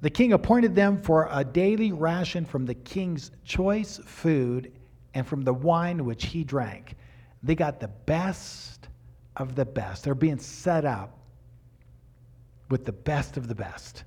The 0.00 0.10
king 0.10 0.32
appointed 0.32 0.74
them 0.74 1.00
for 1.02 1.28
a 1.30 1.42
daily 1.44 1.92
ration 1.92 2.44
from 2.44 2.66
the 2.66 2.74
king's 2.74 3.32
choice 3.44 3.98
food 4.04 4.72
and 5.14 5.26
from 5.26 5.42
the 5.42 5.52
wine 5.52 6.04
which 6.04 6.26
he 6.26 6.44
drank. 6.44 6.94
They 7.42 7.54
got 7.54 7.80
the 7.80 7.88
best 7.88 8.88
of 9.36 9.54
the 9.54 9.64
best. 9.64 10.04
They're 10.04 10.14
being 10.14 10.38
set 10.38 10.84
up 10.84 11.18
with 12.68 12.84
the 12.84 12.92
best 12.92 13.36
of 13.36 13.48
the 13.48 13.54
best. 13.54 14.04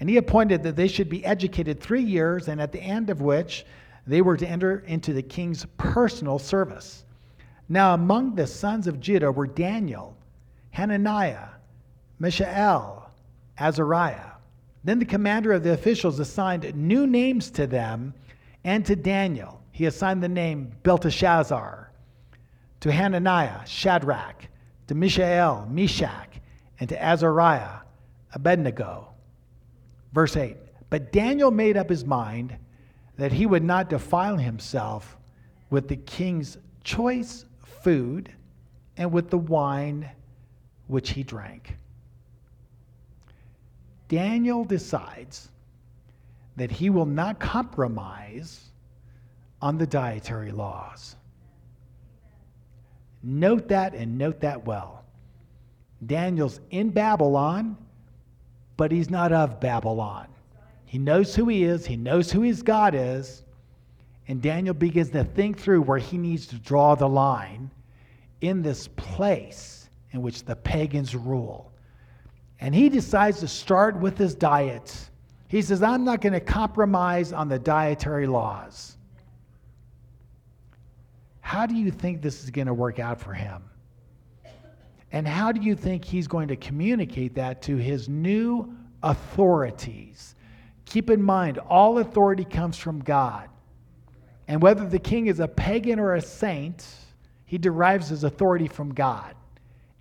And 0.00 0.08
he 0.08 0.16
appointed 0.18 0.62
that 0.64 0.76
they 0.76 0.88
should 0.88 1.08
be 1.08 1.24
educated 1.24 1.80
three 1.80 2.02
years, 2.02 2.48
and 2.48 2.60
at 2.60 2.72
the 2.72 2.82
end 2.82 3.10
of 3.10 3.20
which 3.20 3.64
they 4.06 4.20
were 4.20 4.36
to 4.36 4.46
enter 4.46 4.80
into 4.80 5.12
the 5.12 5.22
king's 5.22 5.64
personal 5.78 6.38
service. 6.38 7.04
Now, 7.68 7.94
among 7.94 8.34
the 8.34 8.46
sons 8.46 8.86
of 8.86 9.00
Judah 9.00 9.32
were 9.32 9.46
Daniel, 9.46 10.16
Hananiah, 10.70 11.48
Mishael, 12.18 13.10
Azariah. 13.58 14.33
Then 14.84 14.98
the 14.98 15.06
commander 15.06 15.52
of 15.52 15.62
the 15.62 15.72
officials 15.72 16.20
assigned 16.20 16.74
new 16.74 17.06
names 17.06 17.50
to 17.52 17.66
them 17.66 18.14
and 18.62 18.84
to 18.84 18.94
Daniel. 18.94 19.62
He 19.72 19.86
assigned 19.86 20.22
the 20.22 20.28
name 20.28 20.72
Belteshazzar, 20.82 21.90
to 22.80 22.92
Hananiah, 22.92 23.66
Shadrach, 23.66 24.46
to 24.86 24.94
Mishael, 24.94 25.66
Meshach, 25.70 26.40
and 26.78 26.88
to 26.90 27.02
Azariah, 27.02 27.80
Abednego. 28.34 29.08
Verse 30.12 30.36
8 30.36 30.56
But 30.90 31.12
Daniel 31.12 31.50
made 31.50 31.78
up 31.78 31.88
his 31.88 32.04
mind 32.04 32.56
that 33.16 33.32
he 33.32 33.46
would 33.46 33.64
not 33.64 33.88
defile 33.88 34.36
himself 34.36 35.16
with 35.70 35.88
the 35.88 35.96
king's 35.96 36.58
choice 36.82 37.46
food 37.82 38.30
and 38.96 39.10
with 39.10 39.30
the 39.30 39.38
wine 39.38 40.10
which 40.88 41.10
he 41.10 41.22
drank. 41.22 41.76
Daniel 44.08 44.64
decides 44.64 45.48
that 46.56 46.70
he 46.70 46.90
will 46.90 47.06
not 47.06 47.38
compromise 47.38 48.70
on 49.60 49.78
the 49.78 49.86
dietary 49.86 50.52
laws. 50.52 51.16
Note 53.22 53.68
that 53.68 53.94
and 53.94 54.18
note 54.18 54.40
that 54.40 54.66
well. 54.66 55.04
Daniel's 56.04 56.60
in 56.70 56.90
Babylon, 56.90 57.76
but 58.76 58.92
he's 58.92 59.08
not 59.08 59.32
of 59.32 59.60
Babylon. 59.60 60.26
He 60.84 60.98
knows 60.98 61.34
who 61.34 61.48
he 61.48 61.64
is, 61.64 61.86
he 61.86 61.96
knows 61.96 62.30
who 62.30 62.42
his 62.42 62.62
God 62.62 62.94
is, 62.94 63.42
and 64.28 64.40
Daniel 64.40 64.74
begins 64.74 65.10
to 65.10 65.24
think 65.24 65.58
through 65.58 65.82
where 65.82 65.98
he 65.98 66.18
needs 66.18 66.46
to 66.48 66.56
draw 66.56 66.94
the 66.94 67.08
line 67.08 67.70
in 68.42 68.62
this 68.62 68.88
place 68.88 69.88
in 70.12 70.22
which 70.22 70.44
the 70.44 70.56
pagans 70.56 71.14
rule. 71.14 71.72
And 72.64 72.74
he 72.74 72.88
decides 72.88 73.40
to 73.40 73.46
start 73.46 73.94
with 74.00 74.16
his 74.16 74.34
diet. 74.34 75.10
He 75.48 75.60
says, 75.60 75.82
I'm 75.82 76.02
not 76.02 76.22
going 76.22 76.32
to 76.32 76.40
compromise 76.40 77.30
on 77.30 77.46
the 77.46 77.58
dietary 77.58 78.26
laws. 78.26 78.96
How 81.42 81.66
do 81.66 81.74
you 81.74 81.90
think 81.90 82.22
this 82.22 82.42
is 82.42 82.48
going 82.48 82.68
to 82.68 82.72
work 82.72 82.98
out 82.98 83.20
for 83.20 83.34
him? 83.34 83.64
And 85.12 85.28
how 85.28 85.52
do 85.52 85.60
you 85.60 85.76
think 85.76 86.06
he's 86.06 86.26
going 86.26 86.48
to 86.48 86.56
communicate 86.56 87.34
that 87.34 87.60
to 87.64 87.76
his 87.76 88.08
new 88.08 88.74
authorities? 89.02 90.34
Keep 90.86 91.10
in 91.10 91.22
mind, 91.22 91.58
all 91.58 91.98
authority 91.98 92.46
comes 92.46 92.78
from 92.78 93.00
God. 93.00 93.50
And 94.48 94.62
whether 94.62 94.88
the 94.88 94.98
king 94.98 95.26
is 95.26 95.38
a 95.38 95.48
pagan 95.48 95.98
or 96.00 96.14
a 96.14 96.22
saint, 96.22 96.86
he 97.44 97.58
derives 97.58 98.08
his 98.08 98.24
authority 98.24 98.68
from 98.68 98.94
God. 98.94 99.34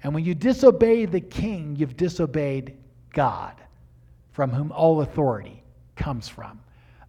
And 0.03 0.13
when 0.13 0.25
you 0.25 0.36
disobey 0.36 1.05
the 1.05 1.22
king, 1.22 1.75
you've 1.77 1.98
disobeyed 1.98 2.77
God, 3.12 3.55
from 4.31 4.51
whom 4.51 4.72
all 4.72 5.01
authority 5.01 5.63
comes 5.95 6.27
from. 6.27 6.60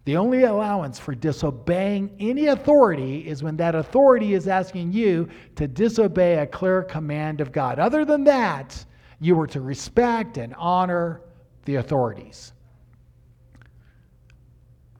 The 0.05 0.17
only 0.17 0.43
allowance 0.43 0.99
for 0.99 1.15
disobeying 1.15 2.15
any 2.19 2.47
authority 2.47 3.27
is 3.27 3.41
when 3.43 3.57
that 3.57 3.75
authority 3.75 4.33
is 4.33 4.47
asking 4.47 4.93
you 4.93 5.27
to 5.55 5.67
disobey 5.67 6.37
a 6.37 6.47
clear 6.47 6.83
command 6.83 7.41
of 7.41 7.51
God. 7.51 7.79
Other 7.79 8.05
than 8.05 8.23
that, 8.25 8.85
you 9.19 9.35
were 9.35 9.47
to 9.47 9.61
respect 9.61 10.37
and 10.37 10.53
honor 10.57 11.21
the 11.65 11.75
authorities. 11.75 12.53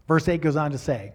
Verse 0.07 0.27
8 0.27 0.41
goes 0.41 0.55
on 0.55 0.71
to 0.71 0.77
say 0.77 1.13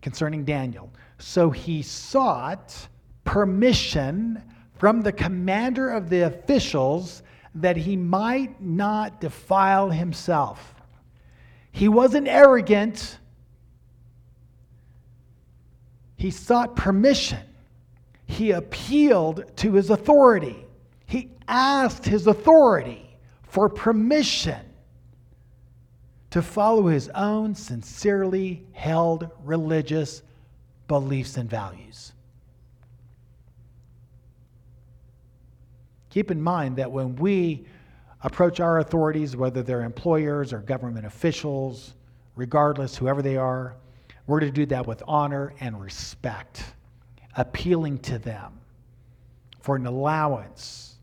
concerning 0.00 0.44
Daniel 0.44 0.90
so 1.22 1.50
he 1.50 1.82
sought 1.82 2.88
permission 3.24 4.42
from 4.82 5.00
the 5.00 5.12
commander 5.12 5.90
of 5.90 6.10
the 6.10 6.22
officials 6.22 7.22
that 7.54 7.76
he 7.76 7.94
might 7.96 8.60
not 8.60 9.20
defile 9.20 9.88
himself. 9.90 10.74
He 11.70 11.86
wasn't 11.86 12.26
arrogant. 12.26 13.20
He 16.16 16.32
sought 16.32 16.74
permission. 16.74 17.38
He 18.26 18.50
appealed 18.50 19.44
to 19.58 19.74
his 19.74 19.88
authority. 19.88 20.66
He 21.06 21.30
asked 21.46 22.04
his 22.04 22.26
authority 22.26 23.16
for 23.44 23.68
permission 23.68 24.66
to 26.30 26.42
follow 26.42 26.88
his 26.88 27.08
own 27.10 27.54
sincerely 27.54 28.66
held 28.72 29.30
religious 29.44 30.22
beliefs 30.88 31.36
and 31.36 31.48
values. 31.48 32.11
Keep 36.12 36.30
in 36.30 36.42
mind 36.42 36.76
that 36.76 36.92
when 36.92 37.16
we 37.16 37.64
approach 38.20 38.60
our 38.60 38.80
authorities, 38.80 39.34
whether 39.34 39.62
they're 39.62 39.80
employers 39.82 40.52
or 40.52 40.58
government 40.58 41.06
officials, 41.06 41.94
regardless, 42.36 42.94
whoever 42.94 43.22
they 43.22 43.38
are, 43.38 43.76
we're 44.26 44.40
to 44.40 44.50
do 44.50 44.66
that 44.66 44.86
with 44.86 45.02
honor 45.08 45.54
and 45.60 45.80
respect, 45.80 46.74
appealing 47.38 47.96
to 48.00 48.18
them 48.18 48.60
for 49.62 49.74
an 49.74 49.86
allowance 49.86 50.96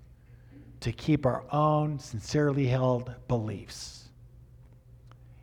to 0.81 0.91
keep 0.91 1.25
our 1.25 1.43
own 1.51 1.97
sincerely 1.97 2.67
held 2.67 3.11
beliefs. 3.27 4.09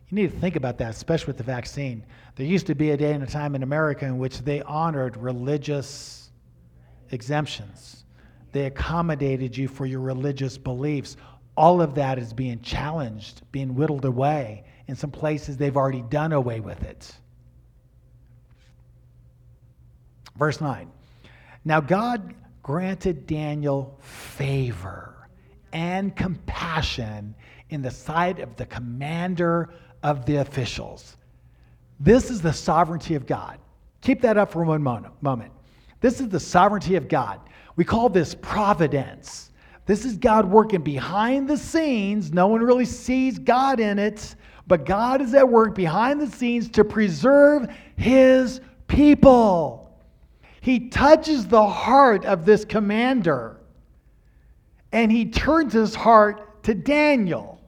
You 0.07 0.15
need 0.15 0.31
to 0.31 0.39
think 0.39 0.55
about 0.55 0.77
that, 0.77 0.91
especially 0.91 1.27
with 1.27 1.37
the 1.39 1.43
vaccine. 1.43 2.05
There 2.37 2.45
used 2.45 2.67
to 2.67 2.75
be 2.75 2.91
a 2.91 2.97
day 2.97 3.11
and 3.11 3.21
a 3.21 3.27
time 3.27 3.53
in 3.53 3.63
America 3.63 4.05
in 4.05 4.17
which 4.17 4.39
they 4.39 4.61
honored 4.61 5.17
religious 5.17 6.31
exemptions. 7.11 8.05
They 8.51 8.65
accommodated 8.65 9.55
you 9.55 9.67
for 9.67 9.85
your 9.85 9.99
religious 9.99 10.57
beliefs 10.57 11.17
all 11.57 11.81
of 11.81 11.95
that 11.95 12.19
is 12.19 12.31
being 12.31 12.61
challenged, 12.61 13.41
being 13.51 13.73
whittled 13.73 14.05
away, 14.05 14.63
In 14.87 14.95
some 14.95 15.11
places, 15.11 15.57
they've 15.57 15.75
already 15.75 16.03
done 16.03 16.31
away 16.31 16.61
with 16.61 16.81
it. 16.83 17.11
Verse 20.37 20.61
9. 20.61 20.89
Now, 21.65 21.81
God 21.81 22.33
granted 22.63 23.25
Daniel 23.27 23.97
favor 23.99 25.27
and 25.73 26.15
compassion 26.15 27.35
in 27.69 27.81
the 27.81 27.91
sight 27.91 28.39
of 28.39 28.55
the 28.55 28.65
commander 28.67 29.73
of 30.03 30.25
the 30.25 30.37
officials. 30.37 31.17
This 31.99 32.29
is 32.29 32.39
the 32.41 32.53
sovereignty 32.53 33.15
of 33.15 33.25
God. 33.25 33.57
Keep 33.99 34.21
that 34.21 34.37
up 34.37 34.51
for 34.51 34.63
one 34.63 34.83
moment. 34.83 35.51
This 35.99 36.21
is 36.21 36.29
the 36.29 36.39
sovereignty 36.39 36.95
of 36.95 37.09
God. 37.09 37.41
We 37.77 37.85
call 37.85 38.09
this 38.09 38.35
providence. 38.35 39.51
This 39.85 40.03
is 40.03 40.17
God 40.17 40.45
working 40.49 40.81
behind 40.81 41.47
the 41.47 41.55
scenes. 41.55 42.33
No 42.33 42.47
one 42.47 42.61
really 42.61 42.85
sees 42.85 43.39
God 43.39 43.79
in 43.79 43.97
it, 43.97 44.35
but 44.67 44.83
God 44.85 45.21
is 45.21 45.33
at 45.33 45.47
work 45.47 45.75
behind 45.75 46.19
the 46.19 46.27
scenes 46.27 46.67
to 46.71 46.83
preserve 46.83 47.73
his 47.95 48.59
people. 48.87 49.97
He 50.59 50.89
touches 50.89 51.47
the 51.47 51.65
heart 51.65 52.25
of 52.25 52.43
this 52.43 52.65
commander 52.65 53.61
and 54.91 55.11
he 55.11 55.25
turns 55.25 55.73
his 55.73 55.95
heart 55.95 56.63
to 56.63 56.73
Daniel. 56.73 57.61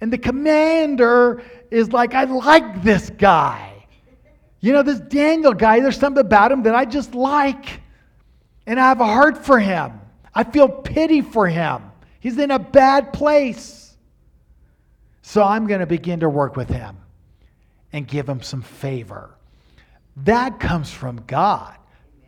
And 0.00 0.12
the 0.12 0.18
commander 0.18 1.42
is 1.70 1.92
like, 1.92 2.14
I 2.14 2.24
like 2.24 2.82
this 2.82 3.10
guy. 3.10 3.86
You 4.60 4.72
know, 4.72 4.82
this 4.82 5.00
Daniel 5.00 5.54
guy, 5.54 5.80
there's 5.80 5.98
something 5.98 6.24
about 6.24 6.52
him 6.52 6.62
that 6.64 6.74
I 6.74 6.84
just 6.84 7.14
like. 7.14 7.80
And 8.66 8.80
I 8.80 8.88
have 8.88 9.00
a 9.00 9.06
heart 9.06 9.44
for 9.44 9.58
him. 9.58 10.00
I 10.34 10.44
feel 10.44 10.68
pity 10.68 11.20
for 11.20 11.46
him. 11.46 11.82
He's 12.20 12.38
in 12.38 12.50
a 12.50 12.58
bad 12.58 13.12
place. 13.12 13.96
So 15.22 15.42
I'm 15.42 15.66
going 15.66 15.80
to 15.80 15.86
begin 15.86 16.20
to 16.20 16.28
work 16.28 16.56
with 16.56 16.68
him 16.68 16.96
and 17.92 18.06
give 18.06 18.28
him 18.28 18.42
some 18.42 18.62
favor. 18.62 19.30
That 20.18 20.60
comes 20.60 20.90
from 20.90 21.22
God. 21.26 21.76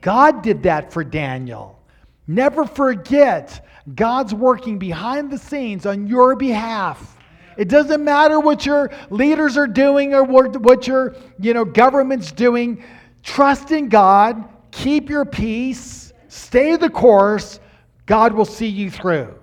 God 0.00 0.42
did 0.42 0.64
that 0.64 0.92
for 0.92 1.02
Daniel. 1.04 1.80
Never 2.26 2.64
forget, 2.64 3.66
God's 3.94 4.34
working 4.34 4.78
behind 4.78 5.30
the 5.30 5.38
scenes 5.38 5.86
on 5.86 6.06
your 6.06 6.36
behalf. 6.36 7.16
It 7.56 7.68
doesn't 7.68 8.04
matter 8.04 8.38
what 8.38 8.66
your 8.66 8.90
leaders 9.10 9.56
are 9.56 9.66
doing 9.66 10.12
or 10.12 10.24
what 10.24 10.86
your 10.86 11.16
you 11.40 11.54
know, 11.54 11.64
government's 11.64 12.32
doing. 12.32 12.84
Trust 13.22 13.70
in 13.70 13.88
God, 13.88 14.44
keep 14.70 15.08
your 15.08 15.24
peace, 15.24 16.05
stay 16.36 16.76
the 16.76 16.90
course. 16.90 17.60
God 18.06 18.32
will 18.32 18.44
see 18.44 18.68
you 18.68 18.90
through. 18.90 19.34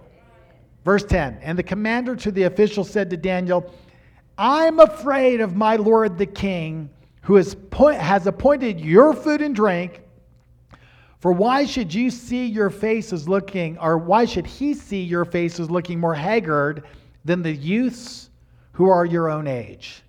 Verse 0.85 1.03
10 1.03 1.39
And 1.41 1.57
the 1.57 1.63
commander 1.63 2.15
to 2.17 2.31
the 2.31 2.43
official 2.43 2.83
said 2.83 3.09
to 3.09 3.17
Daniel, 3.17 3.73
I'm 4.37 4.79
afraid 4.79 5.41
of 5.41 5.55
my 5.55 5.75
lord 5.75 6.17
the 6.17 6.25
king, 6.25 6.89
who 7.21 7.35
has, 7.35 7.55
point, 7.55 7.99
has 7.99 8.27
appointed 8.27 8.79
your 8.79 9.13
food 9.13 9.41
and 9.41 9.55
drink. 9.55 10.01
For 11.19 11.31
why 11.31 11.65
should 11.65 11.93
you 11.93 12.09
see 12.09 12.45
your 12.45 12.69
faces 12.69 13.29
looking, 13.29 13.77
or 13.77 13.97
why 13.97 14.25
should 14.25 14.45
he 14.45 14.73
see 14.73 15.01
your 15.01 15.23
faces 15.23 15.69
looking 15.69 15.99
more 15.99 16.15
haggard? 16.15 16.83
than 17.25 17.41
the 17.41 17.51
youths 17.51 18.29
who 18.73 18.89
are 18.89 19.05
your 19.05 19.29
own 19.29 19.47
age. 19.47 20.03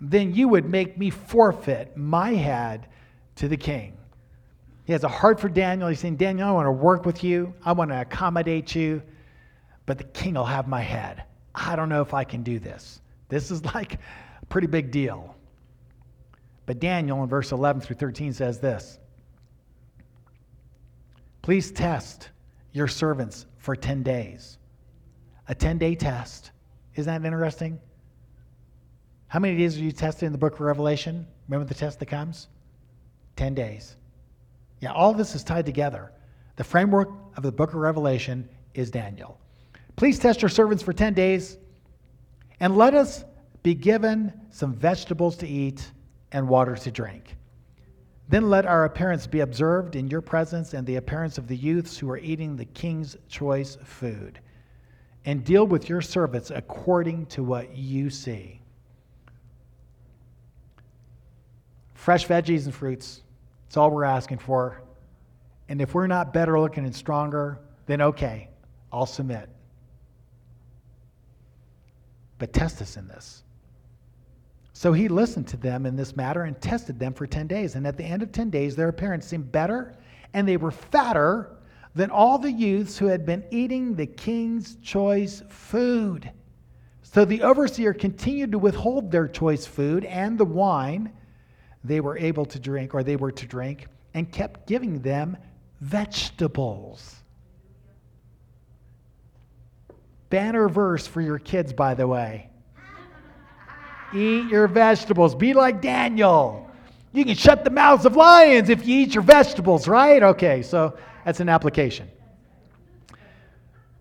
Then 0.00 0.34
you 0.34 0.48
would 0.48 0.68
make 0.68 0.98
me 0.98 1.10
forfeit 1.10 1.96
my 1.96 2.34
head 2.34 2.86
to 3.36 3.48
the 3.48 3.56
king. 3.56 3.93
He 4.84 4.92
has 4.92 5.04
a 5.04 5.08
heart 5.08 5.40
for 5.40 5.48
Daniel. 5.48 5.88
He's 5.88 6.00
saying, 6.00 6.16
Daniel, 6.16 6.48
I 6.48 6.52
want 6.52 6.66
to 6.66 6.72
work 6.72 7.06
with 7.06 7.24
you, 7.24 7.54
I 7.64 7.72
want 7.72 7.90
to 7.90 8.00
accommodate 8.00 8.74
you, 8.74 9.02
but 9.86 9.98
the 9.98 10.04
king 10.04 10.34
will 10.34 10.44
have 10.44 10.68
my 10.68 10.80
head. 10.80 11.24
I 11.54 11.76
don't 11.76 11.88
know 11.88 12.02
if 12.02 12.14
I 12.14 12.24
can 12.24 12.42
do 12.42 12.58
this. 12.58 13.00
This 13.28 13.50
is 13.50 13.64
like 13.74 13.94
a 13.94 14.46
pretty 14.46 14.66
big 14.66 14.90
deal. 14.90 15.36
But 16.66 16.80
Daniel 16.80 17.22
in 17.22 17.28
verse 17.28 17.52
11 17.52 17.82
through 17.82 17.96
13 17.96 18.32
says 18.32 18.58
this 18.58 18.98
Please 21.42 21.70
test 21.70 22.30
your 22.72 22.88
servants 22.88 23.46
for 23.58 23.76
10 23.76 24.02
days 24.02 24.58
a 25.48 25.54
10 25.54 25.78
day 25.78 25.94
test. 25.94 26.50
Isn't 26.94 27.22
that 27.22 27.26
interesting? 27.26 27.80
How 29.28 29.40
many 29.40 29.56
days 29.58 29.76
are 29.78 29.82
you 29.82 29.92
tested 29.92 30.26
in 30.26 30.32
the 30.32 30.38
book 30.38 30.54
of 30.54 30.60
Revelation? 30.60 31.26
Remember 31.48 31.66
the 31.66 31.74
test 31.74 31.98
that 31.98 32.06
comes? 32.06 32.48
10 33.36 33.54
days. 33.54 33.96
Yeah, 34.84 34.92
all 34.92 35.12
of 35.12 35.16
this 35.16 35.34
is 35.34 35.42
tied 35.42 35.64
together. 35.64 36.12
The 36.56 36.64
framework 36.64 37.08
of 37.38 37.42
the 37.42 37.50
book 37.50 37.70
of 37.70 37.76
Revelation 37.76 38.46
is 38.74 38.90
Daniel. 38.90 39.40
Please 39.96 40.18
test 40.18 40.42
your 40.42 40.50
servants 40.50 40.82
for 40.82 40.92
10 40.92 41.14
days, 41.14 41.56
and 42.60 42.76
let 42.76 42.92
us 42.92 43.24
be 43.62 43.72
given 43.72 44.30
some 44.50 44.74
vegetables 44.74 45.38
to 45.38 45.48
eat 45.48 45.90
and 46.32 46.46
water 46.46 46.76
to 46.76 46.90
drink. 46.90 47.34
Then 48.28 48.50
let 48.50 48.66
our 48.66 48.84
appearance 48.84 49.26
be 49.26 49.40
observed 49.40 49.96
in 49.96 50.08
your 50.08 50.20
presence 50.20 50.74
and 50.74 50.86
the 50.86 50.96
appearance 50.96 51.38
of 51.38 51.48
the 51.48 51.56
youths 51.56 51.96
who 51.96 52.10
are 52.10 52.18
eating 52.18 52.54
the 52.54 52.66
king's 52.66 53.16
choice 53.26 53.78
food 53.84 54.38
and 55.24 55.46
deal 55.46 55.66
with 55.66 55.88
your 55.88 56.02
servants 56.02 56.50
according 56.50 57.24
to 57.26 57.42
what 57.42 57.74
you 57.74 58.10
see. 58.10 58.60
Fresh 61.94 62.26
veggies 62.26 62.66
and 62.66 62.74
fruits, 62.74 63.22
that's 63.74 63.78
all 63.78 63.90
we're 63.90 64.04
asking 64.04 64.38
for. 64.38 64.84
And 65.68 65.82
if 65.82 65.94
we're 65.94 66.06
not 66.06 66.32
better 66.32 66.60
looking 66.60 66.84
and 66.84 66.94
stronger, 66.94 67.58
then 67.86 68.00
okay, 68.00 68.48
I'll 68.92 69.04
submit. 69.04 69.48
But 72.38 72.52
test 72.52 72.80
us 72.80 72.96
in 72.96 73.08
this. 73.08 73.42
So 74.74 74.92
he 74.92 75.08
listened 75.08 75.48
to 75.48 75.56
them 75.56 75.86
in 75.86 75.96
this 75.96 76.14
matter 76.14 76.44
and 76.44 76.60
tested 76.60 77.00
them 77.00 77.14
for 77.14 77.26
10 77.26 77.48
days. 77.48 77.74
And 77.74 77.84
at 77.84 77.96
the 77.96 78.04
end 78.04 78.22
of 78.22 78.30
10 78.30 78.48
days, 78.48 78.76
their 78.76 78.90
appearance 78.90 79.26
seemed 79.26 79.50
better, 79.50 79.96
and 80.34 80.46
they 80.46 80.56
were 80.56 80.70
fatter 80.70 81.56
than 81.96 82.10
all 82.10 82.38
the 82.38 82.52
youths 82.52 82.96
who 82.96 83.06
had 83.06 83.26
been 83.26 83.42
eating 83.50 83.96
the 83.96 84.06
king's 84.06 84.76
choice 84.84 85.42
food. 85.48 86.30
So 87.02 87.24
the 87.24 87.42
overseer 87.42 87.92
continued 87.92 88.52
to 88.52 88.58
withhold 88.60 89.10
their 89.10 89.26
choice 89.26 89.66
food 89.66 90.04
and 90.04 90.38
the 90.38 90.44
wine 90.44 91.10
they 91.84 92.00
were 92.00 92.16
able 92.16 92.46
to 92.46 92.58
drink, 92.58 92.94
or 92.94 93.02
they 93.02 93.16
were 93.16 93.30
to 93.30 93.46
drink, 93.46 93.86
and 94.14 94.30
kept 94.32 94.66
giving 94.66 95.00
them 95.00 95.36
vegetables. 95.80 97.16
Banner 100.30 100.68
verse 100.68 101.06
for 101.06 101.20
your 101.20 101.38
kids, 101.38 101.72
by 101.72 101.94
the 101.94 102.08
way. 102.08 102.48
Eat 104.14 104.48
your 104.48 104.66
vegetables. 104.66 105.34
Be 105.34 105.52
like 105.52 105.82
Daniel. 105.82 106.70
You 107.12 107.24
can 107.24 107.36
shut 107.36 107.64
the 107.64 107.70
mouths 107.70 108.06
of 108.06 108.16
lions 108.16 108.68
if 108.68 108.86
you 108.86 109.00
eat 109.00 109.14
your 109.14 109.22
vegetables, 109.22 109.86
right? 109.86 110.22
Okay, 110.22 110.62
so 110.62 110.96
that's 111.24 111.40
an 111.40 111.48
application. 111.48 112.08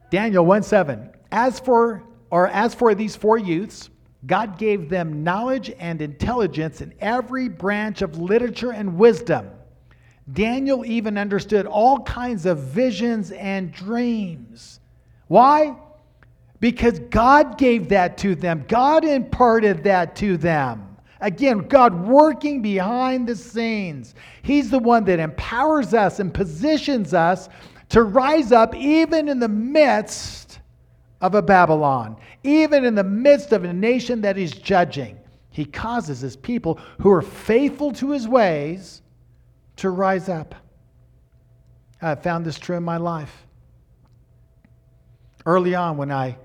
Daniel 0.10 0.46
1 0.46 0.64
7. 0.64 1.10
As 1.32 1.60
for, 1.60 2.04
or 2.30 2.48
as 2.48 2.74
for 2.74 2.96
these 2.96 3.16
four 3.16 3.38
youths, 3.38 3.90
God 4.26 4.58
gave 4.58 4.90
them 4.90 5.24
knowledge 5.24 5.72
and 5.80 6.02
intelligence 6.02 6.82
in 6.82 6.94
every 7.00 7.50
branch 7.50 8.02
of 8.02 8.20
literature 8.20 8.72
and 8.72 8.98
wisdom. 8.98 9.50
Daniel 10.32 10.86
even 10.86 11.18
understood 11.18 11.66
all 11.66 12.00
kinds 12.00 12.46
of 12.46 12.60
visions 12.60 13.32
and 13.32 13.74
dreams. 13.74 14.80
Why? 15.28 15.76
Because 16.62 17.00
God 17.00 17.58
gave 17.58 17.90
that 17.90 18.18
to 18.20 18.36
them, 18.36 18.64
God 18.70 19.04
imparted 19.04 19.84
that 19.84 20.16
to 20.18 20.38
them. 20.38 20.90
Again, 21.20 21.60
God 21.60 21.94
working 22.06 22.62
behind 22.62 23.28
the 23.28 23.36
scenes. 23.36 24.14
He's 24.42 24.70
the 24.70 24.80
one 24.80 25.06
that 25.06 25.20
empowers 25.20 25.94
us 25.94 26.20
and 26.20 26.34
positions 26.34 27.14
us 27.14 27.48
to 27.90 28.04
rise 28.04 28.52
up 28.52 28.76
even 28.76 29.30
in 29.30 29.40
the 29.40 29.48
midst 29.48 30.60
of 31.24 31.36
a 31.36 31.42
Babylon, 31.42 32.18
even 32.44 32.84
in 32.84 32.96
the 32.96 33.04
midst 33.04 33.54
of 33.54 33.64
a 33.64 33.72
nation 33.74 34.20
that 34.22 34.36
he's 34.36 34.52
judging. 34.52 35.18
He 35.52 35.64
causes 35.64 36.20
his 36.20 36.36
people 36.36 36.80
who 37.00 37.10
are 37.12 37.22
faithful 37.22 37.94
to 37.94 38.12
his 38.12 38.28
ways 38.28 39.02
to 39.78 39.90
rise 39.90 40.28
up. 40.28 40.54
I 42.02 42.16
found 42.16 42.46
this 42.46 42.60
true 42.60 42.76
in 42.76 42.84
my 42.84 42.98
life. 42.98 43.48
Early 45.46 45.76
on, 45.76 45.96
when 45.96 46.12
I, 46.12 46.38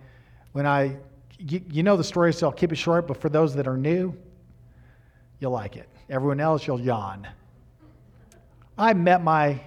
when 0.52 0.64
I, 0.64 0.96
you, 1.38 1.60
you 1.72 1.82
know 1.82 1.96
the 1.96 2.04
story, 2.04 2.32
so 2.32 2.46
I'll 2.46 2.52
keep 2.52 2.70
it 2.70 2.76
short, 2.76 3.08
but 3.08 3.20
for 3.20 3.28
those 3.28 3.56
that 3.56 3.66
are 3.66 3.76
new, 3.76 4.14
you'll 5.40 5.52
like 5.52 5.76
it. 5.76 5.88
Everyone 6.08 6.38
else, 6.38 6.68
you'll 6.68 6.80
yawn. 6.80 7.26
I 8.76 8.94
met 8.94 9.24
my 9.24 9.60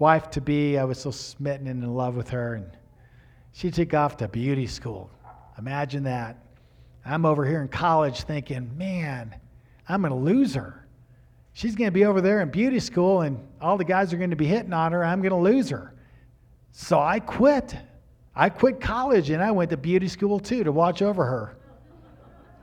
wife 0.00 0.28
to 0.30 0.40
be, 0.40 0.76
I 0.76 0.82
was 0.82 0.98
so 0.98 1.12
smitten 1.12 1.68
and 1.68 1.84
in 1.84 1.94
love 1.94 2.16
with 2.16 2.30
her, 2.30 2.54
and 2.54 2.66
she 3.52 3.70
took 3.70 3.94
off 3.94 4.16
to 4.18 4.28
beauty 4.28 4.66
school. 4.66 5.10
Imagine 5.58 6.04
that. 6.04 6.38
I'm 7.04 7.24
over 7.24 7.44
here 7.44 7.62
in 7.62 7.68
college 7.68 8.22
thinking, 8.22 8.76
man, 8.76 9.34
I'm 9.88 10.02
going 10.02 10.12
to 10.12 10.18
lose 10.18 10.54
her. 10.54 10.86
She's 11.52 11.74
going 11.74 11.88
to 11.88 11.92
be 11.92 12.04
over 12.04 12.20
there 12.20 12.40
in 12.40 12.50
beauty 12.50 12.78
school, 12.78 13.22
and 13.22 13.38
all 13.60 13.76
the 13.76 13.84
guys 13.84 14.12
are 14.12 14.16
going 14.16 14.30
to 14.30 14.36
be 14.36 14.46
hitting 14.46 14.72
on 14.72 14.92
her. 14.92 15.04
I'm 15.04 15.20
going 15.20 15.30
to 15.30 15.36
lose 15.36 15.68
her. 15.70 15.94
So 16.72 16.98
I 16.98 17.20
quit. 17.20 17.76
I 18.34 18.48
quit 18.48 18.80
college 18.80 19.30
and 19.30 19.42
I 19.42 19.50
went 19.50 19.70
to 19.70 19.76
beauty 19.76 20.08
school 20.08 20.38
too 20.38 20.64
to 20.64 20.72
watch 20.72 21.02
over 21.02 21.24
her. 21.24 21.56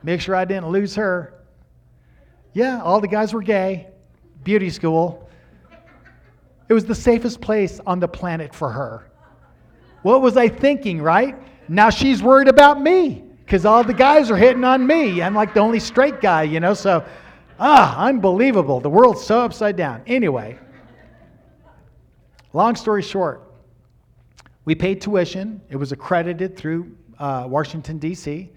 make 0.02 0.22
sure 0.22 0.36
I 0.36 0.46
didn't 0.46 0.70
lose 0.70 0.96
her. 0.96 1.34
Yeah, 2.54 2.82
all 2.82 3.02
the 3.02 3.08
guys 3.08 3.34
were 3.34 3.42
gay, 3.42 3.88
beauty 4.44 4.70
school. 4.70 5.30
It 6.70 6.74
was 6.74 6.86
the 6.86 6.96
safest 6.96 7.42
place 7.42 7.80
on 7.86 8.00
the 8.00 8.08
planet 8.08 8.56
for 8.56 8.70
her. 8.70 9.12
What 10.02 10.22
was 10.22 10.38
I 10.38 10.48
thinking, 10.48 11.02
right? 11.02 11.36
Now 11.70 11.90
she's 11.90 12.22
worried 12.22 12.48
about 12.48 12.82
me 12.82 13.24
because 13.46 13.66
all 13.66 13.84
the 13.84 13.94
guys 13.94 14.30
are 14.30 14.38
hitting 14.38 14.64
on 14.64 14.86
me. 14.86 15.22
I'm 15.22 15.34
like 15.34 15.54
the 15.54 15.60
only 15.60 15.80
straight 15.80 16.22
guy, 16.22 16.44
you 16.44 16.60
know? 16.60 16.74
So, 16.74 17.06
ah, 17.60 17.98
unbelievable. 18.06 18.80
The 18.80 18.90
world's 18.90 19.24
so 19.24 19.40
upside 19.40 19.76
down. 19.76 20.02
Anyway, 20.06 20.58
long 22.54 22.76
story 22.76 23.02
short, 23.02 23.42
we 24.66 24.76
paid 24.76 25.02
tuition. 25.02 25.62
It 25.70 25.78
was 25.78 25.92
accredited 25.92 26.58
through 26.58 26.96
uh, 27.20 27.46
Washington, 27.48 27.98
D.C., 27.98 28.50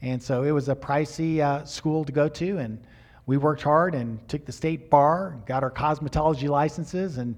and 0.00 0.22
so 0.22 0.44
it 0.44 0.52
was 0.52 0.68
a 0.68 0.76
pricey 0.76 1.40
uh, 1.40 1.64
school 1.64 2.04
to 2.04 2.12
go 2.12 2.28
to. 2.28 2.58
And 2.58 2.80
we 3.26 3.36
worked 3.36 3.62
hard 3.62 3.94
and 3.94 4.26
took 4.28 4.46
the 4.46 4.52
state 4.52 4.90
bar, 4.90 5.36
got 5.44 5.62
our 5.62 5.70
cosmetology 5.72 6.48
licenses, 6.48 7.18
and 7.18 7.36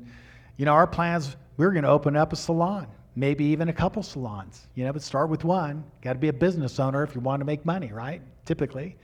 you 0.59 0.67
know, 0.67 0.73
our 0.73 0.87
plans, 0.87 1.37
we 1.57 1.65
were 1.65 1.73
going 1.73 1.85
to 1.85 1.91
open 1.91 2.17
up 2.17 2.33
a 2.35 2.37
salon 2.37 2.87
maybe 3.17 3.45
even 3.45 3.69
a 3.69 3.73
couple 3.73 4.03
salons. 4.03 4.69
You 4.75 4.85
know, 4.85 4.93
but 4.93 5.03
start 5.03 5.29
with 5.29 5.45
one. 5.45 5.85
Got 6.03 6.15
to 6.15 6.19
be 6.19 6.29
a 6.29 6.33
business 6.33 6.79
owner 6.81 7.03
if 7.03 7.15
you 7.15 7.21
want 7.21 7.41
to 7.41 7.45
make 7.45 7.65
money, 7.65 7.93
right? 7.93 8.23
Typically. 8.45 8.97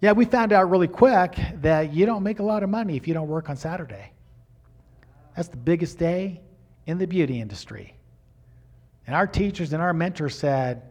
Yeah, 0.00 0.12
we 0.12 0.24
found 0.24 0.52
out 0.52 0.70
really 0.70 0.88
quick 0.88 1.38
that 1.62 1.92
you 1.94 2.04
don't 2.06 2.22
make 2.22 2.38
a 2.38 2.42
lot 2.42 2.62
of 2.62 2.68
money 2.68 2.96
if 2.96 3.08
you 3.08 3.14
don't 3.14 3.28
work 3.28 3.48
on 3.48 3.56
Saturday. 3.56 4.12
That's 5.34 5.48
the 5.48 5.56
biggest 5.56 5.98
day 5.98 6.40
in 6.86 6.98
the 6.98 7.06
beauty 7.06 7.40
industry. 7.40 7.94
And 9.06 9.14
our 9.14 9.26
teachers 9.26 9.72
and 9.72 9.82
our 9.82 9.92
mentors 9.92 10.36
said, 10.36 10.82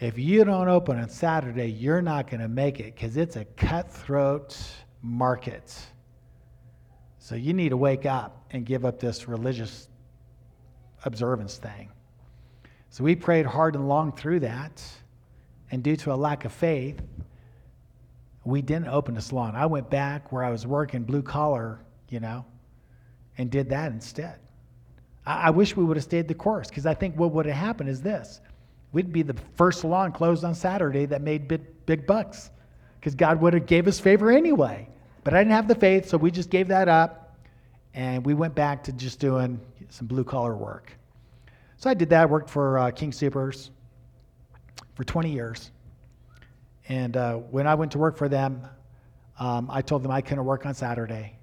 if 0.00 0.18
you 0.18 0.44
don't 0.44 0.68
open 0.68 0.98
on 0.98 1.08
Saturday, 1.08 1.66
you're 1.66 2.02
not 2.02 2.30
going 2.30 2.40
to 2.40 2.48
make 2.48 2.78
it 2.78 2.94
because 2.94 3.16
it's 3.16 3.36
a 3.36 3.44
cutthroat 3.44 4.56
market. 5.02 5.76
So 7.18 7.34
you 7.34 7.52
need 7.52 7.70
to 7.70 7.76
wake 7.76 8.06
up 8.06 8.46
and 8.52 8.64
give 8.64 8.84
up 8.84 9.00
this 9.00 9.26
religious 9.26 9.87
observance 11.04 11.56
thing. 11.56 11.90
So 12.90 13.04
we 13.04 13.14
prayed 13.14 13.46
hard 13.46 13.74
and 13.74 13.88
long 13.88 14.12
through 14.12 14.40
that. 14.40 14.82
And 15.70 15.82
due 15.82 15.96
to 15.96 16.12
a 16.12 16.16
lack 16.16 16.44
of 16.44 16.52
faith, 16.52 17.00
we 18.44 18.62
didn't 18.62 18.88
open 18.88 19.14
the 19.14 19.20
salon. 19.20 19.54
I 19.54 19.66
went 19.66 19.90
back 19.90 20.32
where 20.32 20.42
I 20.42 20.50
was 20.50 20.66
working 20.66 21.02
blue 21.04 21.22
collar, 21.22 21.80
you 22.08 22.20
know, 22.20 22.46
and 23.36 23.50
did 23.50 23.68
that 23.70 23.92
instead. 23.92 24.38
I, 25.26 25.48
I 25.48 25.50
wish 25.50 25.76
we 25.76 25.84
would 25.84 25.96
have 25.96 26.04
stayed 26.04 26.28
the 26.28 26.34
course 26.34 26.68
because 26.68 26.86
I 26.86 26.94
think 26.94 27.16
what 27.16 27.32
would 27.32 27.46
have 27.46 27.56
happened 27.56 27.90
is 27.90 28.00
this 28.00 28.40
we'd 28.92 29.12
be 29.12 29.20
the 29.20 29.36
first 29.56 29.80
salon 29.80 30.12
closed 30.12 30.44
on 30.44 30.54
Saturday 30.54 31.04
that 31.04 31.20
made 31.20 31.46
big, 31.46 31.60
big 31.84 32.06
bucks 32.06 32.50
because 32.98 33.14
God 33.14 33.38
would 33.42 33.52
have 33.52 33.66
gave 33.66 33.86
us 33.86 34.00
favor 34.00 34.30
anyway. 34.30 34.88
But 35.24 35.34
I 35.34 35.40
didn't 35.40 35.52
have 35.52 35.68
the 35.68 35.74
faith, 35.74 36.08
so 36.08 36.16
we 36.16 36.30
just 36.30 36.48
gave 36.48 36.68
that 36.68 36.88
up 36.88 37.36
and 37.92 38.24
we 38.24 38.32
went 38.32 38.54
back 38.54 38.82
to 38.84 38.92
just 38.92 39.20
doing 39.20 39.60
some 39.88 40.06
blue 40.06 40.24
collar 40.24 40.56
work. 40.56 40.92
So 41.76 41.88
I 41.88 41.94
did 41.94 42.10
that. 42.10 42.22
I 42.22 42.26
worked 42.26 42.50
for 42.50 42.78
uh, 42.78 42.90
King 42.90 43.12
Supers 43.12 43.70
for 44.94 45.04
20 45.04 45.30
years. 45.30 45.70
And 46.88 47.16
uh, 47.16 47.36
when 47.36 47.66
I 47.66 47.74
went 47.74 47.92
to 47.92 47.98
work 47.98 48.16
for 48.16 48.28
them, 48.28 48.62
um, 49.38 49.68
I 49.70 49.82
told 49.82 50.02
them 50.02 50.10
I 50.10 50.20
couldn't 50.20 50.44
work 50.44 50.66
on 50.66 50.74
Saturday. 50.74 51.36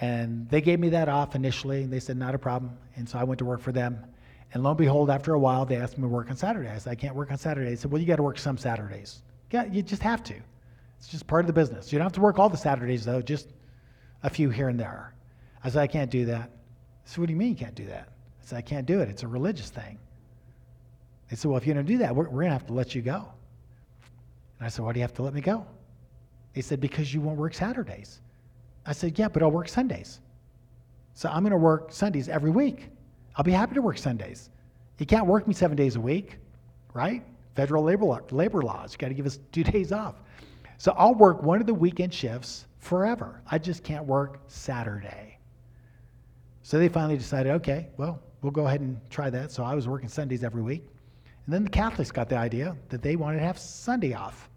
And 0.00 0.48
they 0.48 0.60
gave 0.60 0.80
me 0.80 0.88
that 0.90 1.08
off 1.08 1.34
initially, 1.34 1.82
and 1.84 1.92
they 1.92 2.00
said, 2.00 2.16
not 2.16 2.34
a 2.34 2.38
problem. 2.38 2.76
And 2.96 3.08
so 3.08 3.18
I 3.18 3.24
went 3.24 3.38
to 3.38 3.44
work 3.44 3.60
for 3.60 3.72
them. 3.72 4.04
And 4.52 4.62
lo 4.62 4.70
and 4.70 4.78
behold, 4.78 5.08
after 5.10 5.32
a 5.34 5.38
while, 5.38 5.64
they 5.64 5.76
asked 5.76 5.96
me 5.96 6.02
to 6.02 6.08
work 6.08 6.28
on 6.28 6.36
Saturday. 6.36 6.68
I 6.68 6.76
said, 6.78 6.90
I 6.90 6.94
can't 6.94 7.14
work 7.14 7.30
on 7.30 7.38
Saturday. 7.38 7.70
They 7.70 7.76
said, 7.76 7.90
well, 7.90 8.00
you 8.00 8.06
got 8.06 8.16
to 8.16 8.22
work 8.22 8.38
some 8.38 8.58
Saturdays. 8.58 9.22
Yeah, 9.50 9.64
you 9.64 9.82
just 9.82 10.02
have 10.02 10.22
to. 10.24 10.34
It's 10.98 11.08
just 11.08 11.26
part 11.26 11.40
of 11.42 11.46
the 11.46 11.52
business. 11.52 11.92
You 11.92 11.98
don't 11.98 12.06
have 12.06 12.12
to 12.12 12.20
work 12.20 12.38
all 12.38 12.48
the 12.48 12.56
Saturdays, 12.56 13.04
though, 13.04 13.22
just 13.22 13.48
a 14.22 14.30
few 14.30 14.50
here 14.50 14.68
and 14.68 14.78
there. 14.78 15.14
I 15.64 15.70
said, 15.70 15.82
I 15.82 15.86
can't 15.86 16.10
do 16.10 16.26
that. 16.26 16.50
So 17.04 17.20
what 17.20 17.26
do 17.26 17.32
you 17.32 17.38
mean 17.38 17.50
you 17.50 17.56
can't 17.56 17.74
do 17.74 17.86
that? 17.86 18.08
I 18.08 18.44
said, 18.44 18.58
I 18.58 18.62
can't 18.62 18.86
do 18.86 19.00
it. 19.00 19.08
It's 19.08 19.22
a 19.22 19.28
religious 19.28 19.70
thing. 19.70 19.98
They 21.28 21.36
said, 21.36 21.50
well, 21.50 21.58
if 21.58 21.66
you 21.66 21.74
don't 21.74 21.86
do 21.86 21.98
that, 21.98 22.14
we're, 22.14 22.24
we're 22.24 22.42
going 22.42 22.46
to 22.46 22.52
have 22.52 22.66
to 22.66 22.72
let 22.72 22.94
you 22.94 23.02
go. 23.02 23.26
And 24.58 24.66
I 24.66 24.68
said, 24.68 24.84
why 24.84 24.92
do 24.92 24.98
you 24.98 25.02
have 25.02 25.14
to 25.14 25.22
let 25.22 25.34
me 25.34 25.40
go? 25.40 25.66
They 26.54 26.60
said, 26.60 26.80
because 26.80 27.12
you 27.12 27.20
won't 27.20 27.38
work 27.38 27.54
Saturdays. 27.54 28.20
I 28.84 28.92
said, 28.92 29.18
yeah, 29.18 29.28
but 29.28 29.42
I'll 29.42 29.50
work 29.50 29.68
Sundays. 29.68 30.20
So 31.14 31.28
I'm 31.28 31.42
going 31.42 31.52
to 31.52 31.56
work 31.56 31.92
Sundays 31.92 32.28
every 32.28 32.50
week. 32.50 32.90
I'll 33.36 33.44
be 33.44 33.52
happy 33.52 33.74
to 33.74 33.82
work 33.82 33.98
Sundays. 33.98 34.50
You 34.98 35.06
can't 35.06 35.26
work 35.26 35.48
me 35.48 35.54
seven 35.54 35.76
days 35.76 35.96
a 35.96 36.00
week, 36.00 36.38
right? 36.94 37.24
Federal 37.56 37.82
labor, 37.82 38.04
law, 38.04 38.20
labor 38.30 38.62
laws. 38.62 38.92
You 38.92 38.98
got 38.98 39.08
to 39.08 39.14
give 39.14 39.26
us 39.26 39.38
two 39.50 39.64
days 39.72 39.90
off. 39.90 40.16
So 40.78 40.94
I'll 40.96 41.14
work 41.14 41.42
one 41.42 41.60
of 41.60 41.66
the 41.66 41.74
weekend 41.74 42.14
shifts 42.14 42.66
forever. 42.78 43.40
I 43.50 43.58
just 43.58 43.82
can't 43.82 44.04
work 44.04 44.40
Saturday. 44.46 45.31
So 46.62 46.78
they 46.78 46.88
finally 46.88 47.16
decided, 47.16 47.52
okay, 47.52 47.88
well, 47.96 48.20
we'll 48.40 48.52
go 48.52 48.66
ahead 48.66 48.80
and 48.80 48.98
try 49.10 49.30
that. 49.30 49.50
So 49.50 49.64
I 49.64 49.74
was 49.74 49.88
working 49.88 50.08
Sundays 50.08 50.44
every 50.44 50.62
week. 50.62 50.86
And 51.44 51.52
then 51.52 51.64
the 51.64 51.70
Catholics 51.70 52.12
got 52.12 52.28
the 52.28 52.36
idea 52.36 52.76
that 52.88 53.02
they 53.02 53.16
wanted 53.16 53.38
to 53.38 53.44
have 53.44 53.58
Sunday 53.58 54.14
off. 54.14 54.48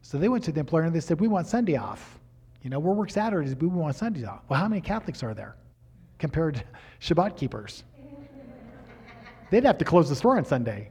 So 0.00 0.18
they 0.18 0.28
went 0.28 0.44
to 0.44 0.52
the 0.52 0.60
employer 0.60 0.82
and 0.82 0.94
they 0.94 1.00
said, 1.00 1.20
we 1.20 1.28
want 1.28 1.46
Sunday 1.46 1.76
off. 1.76 2.18
You 2.62 2.70
know, 2.70 2.78
we'll 2.78 2.94
work 2.94 3.10
Saturdays, 3.10 3.54
but 3.54 3.68
we 3.68 3.76
want 3.76 3.94
Sundays 3.96 4.24
off. 4.24 4.42
Well, 4.48 4.58
how 4.58 4.68
many 4.68 4.80
Catholics 4.80 5.22
are 5.22 5.34
there 5.34 5.56
compared 6.18 6.54
to 6.56 6.64
Shabbat 7.14 7.36
keepers? 7.36 7.84
They'd 9.50 9.64
have 9.64 9.78
to 9.78 9.84
close 9.84 10.08
the 10.08 10.16
store 10.16 10.38
on 10.38 10.44
Sunday. 10.44 10.90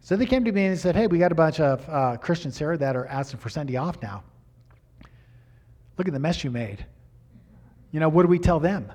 So 0.00 0.16
they 0.16 0.26
came 0.26 0.44
to 0.44 0.52
me 0.52 0.66
and 0.66 0.74
they 0.74 0.78
said, 0.78 0.94
hey, 0.94 1.06
we 1.06 1.18
got 1.18 1.32
a 1.32 1.34
bunch 1.34 1.60
of 1.60 1.86
uh, 1.88 2.16
Christians 2.18 2.58
here 2.58 2.76
that 2.76 2.94
are 2.94 3.06
asking 3.06 3.40
for 3.40 3.48
Sunday 3.48 3.76
off 3.76 4.00
now. 4.02 4.22
Look 5.96 6.06
at 6.06 6.14
the 6.14 6.20
mess 6.20 6.44
you 6.44 6.50
made. 6.50 6.84
You 7.90 8.00
know, 8.00 8.08
what 8.08 8.22
do 8.22 8.28
we 8.28 8.38
tell 8.38 8.60
them? 8.60 8.92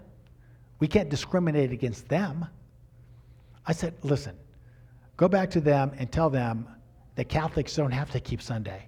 We 0.79 0.88
can't 0.88 1.10
discriminate 1.10 1.71
against 1.71 2.08
them. 2.10 2.45
I 3.65 3.71
said, 3.71 3.95
listen, 4.03 4.36
go 5.17 5.27
back 5.27 5.49
to 5.51 5.62
them 5.62 5.91
and 5.97 6.12
tell 6.12 6.29
them 6.29 6.67
that 7.15 7.29
Catholics 7.29 7.75
don't 7.75 7.91
have 7.91 8.12
to 8.12 8.19
keep 8.19 8.41
Sunday. 8.41 8.88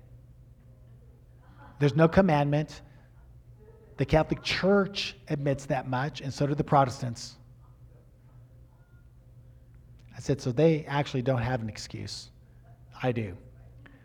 There's 1.80 1.96
no 1.96 2.08
commandment. 2.08 2.82
The 3.98 4.06
Catholic 4.06 4.44
Church 4.44 5.16
admits 5.30 5.66
that 5.68 5.88
much, 5.88 6.22
and 6.22 6.34
so 6.34 6.46
do 6.48 6.56
the 6.56 6.64
Protestants. 6.64 7.36
I 10.16 10.20
said, 10.20 10.42
so 10.42 10.52
they 10.52 10.86
actually 10.86 11.22
don't 11.22 11.42
have 11.42 11.62
an 11.62 11.70
excuse. 11.70 12.30
I 13.02 13.12
do. 13.12 13.38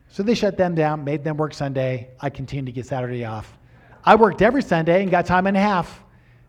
So 0.08 0.22
they 0.22 0.34
shut 0.34 0.56
them 0.56 0.74
down, 0.74 1.04
made 1.04 1.22
them 1.22 1.36
work 1.36 1.54
Sunday. 1.54 2.10
I 2.20 2.30
continued 2.30 2.66
to 2.66 2.72
get 2.72 2.86
Saturday 2.86 3.24
off. 3.24 3.56
I 4.04 4.14
worked 4.14 4.42
every 4.42 4.62
Sunday 4.62 5.02
and 5.02 5.10
got 5.10 5.26
time 5.26 5.46
and 5.46 5.56
a 5.56 5.60
half. 5.60 6.02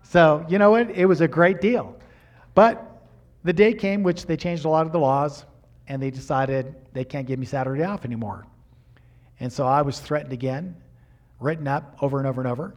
So, 0.03 0.45
you 0.49 0.57
know 0.57 0.71
what? 0.71 0.89
It 0.91 1.05
was 1.05 1.21
a 1.21 1.27
great 1.27 1.61
deal. 1.61 1.97
But 2.53 3.03
the 3.43 3.53
day 3.53 3.73
came 3.73 4.03
which 4.03 4.25
they 4.25 4.37
changed 4.37 4.65
a 4.65 4.69
lot 4.69 4.85
of 4.85 4.91
the 4.91 4.99
laws 4.99 5.45
and 5.87 6.01
they 6.01 6.11
decided 6.11 6.75
they 6.93 7.03
can't 7.03 7.27
give 7.27 7.39
me 7.39 7.45
Saturday 7.45 7.83
off 7.83 8.05
anymore. 8.05 8.45
And 9.39 9.51
so 9.51 9.65
I 9.65 9.81
was 9.81 9.99
threatened 9.99 10.33
again, 10.33 10.75
written 11.39 11.67
up 11.67 11.97
over 12.01 12.19
and 12.19 12.27
over 12.27 12.41
and 12.41 12.49
over, 12.49 12.75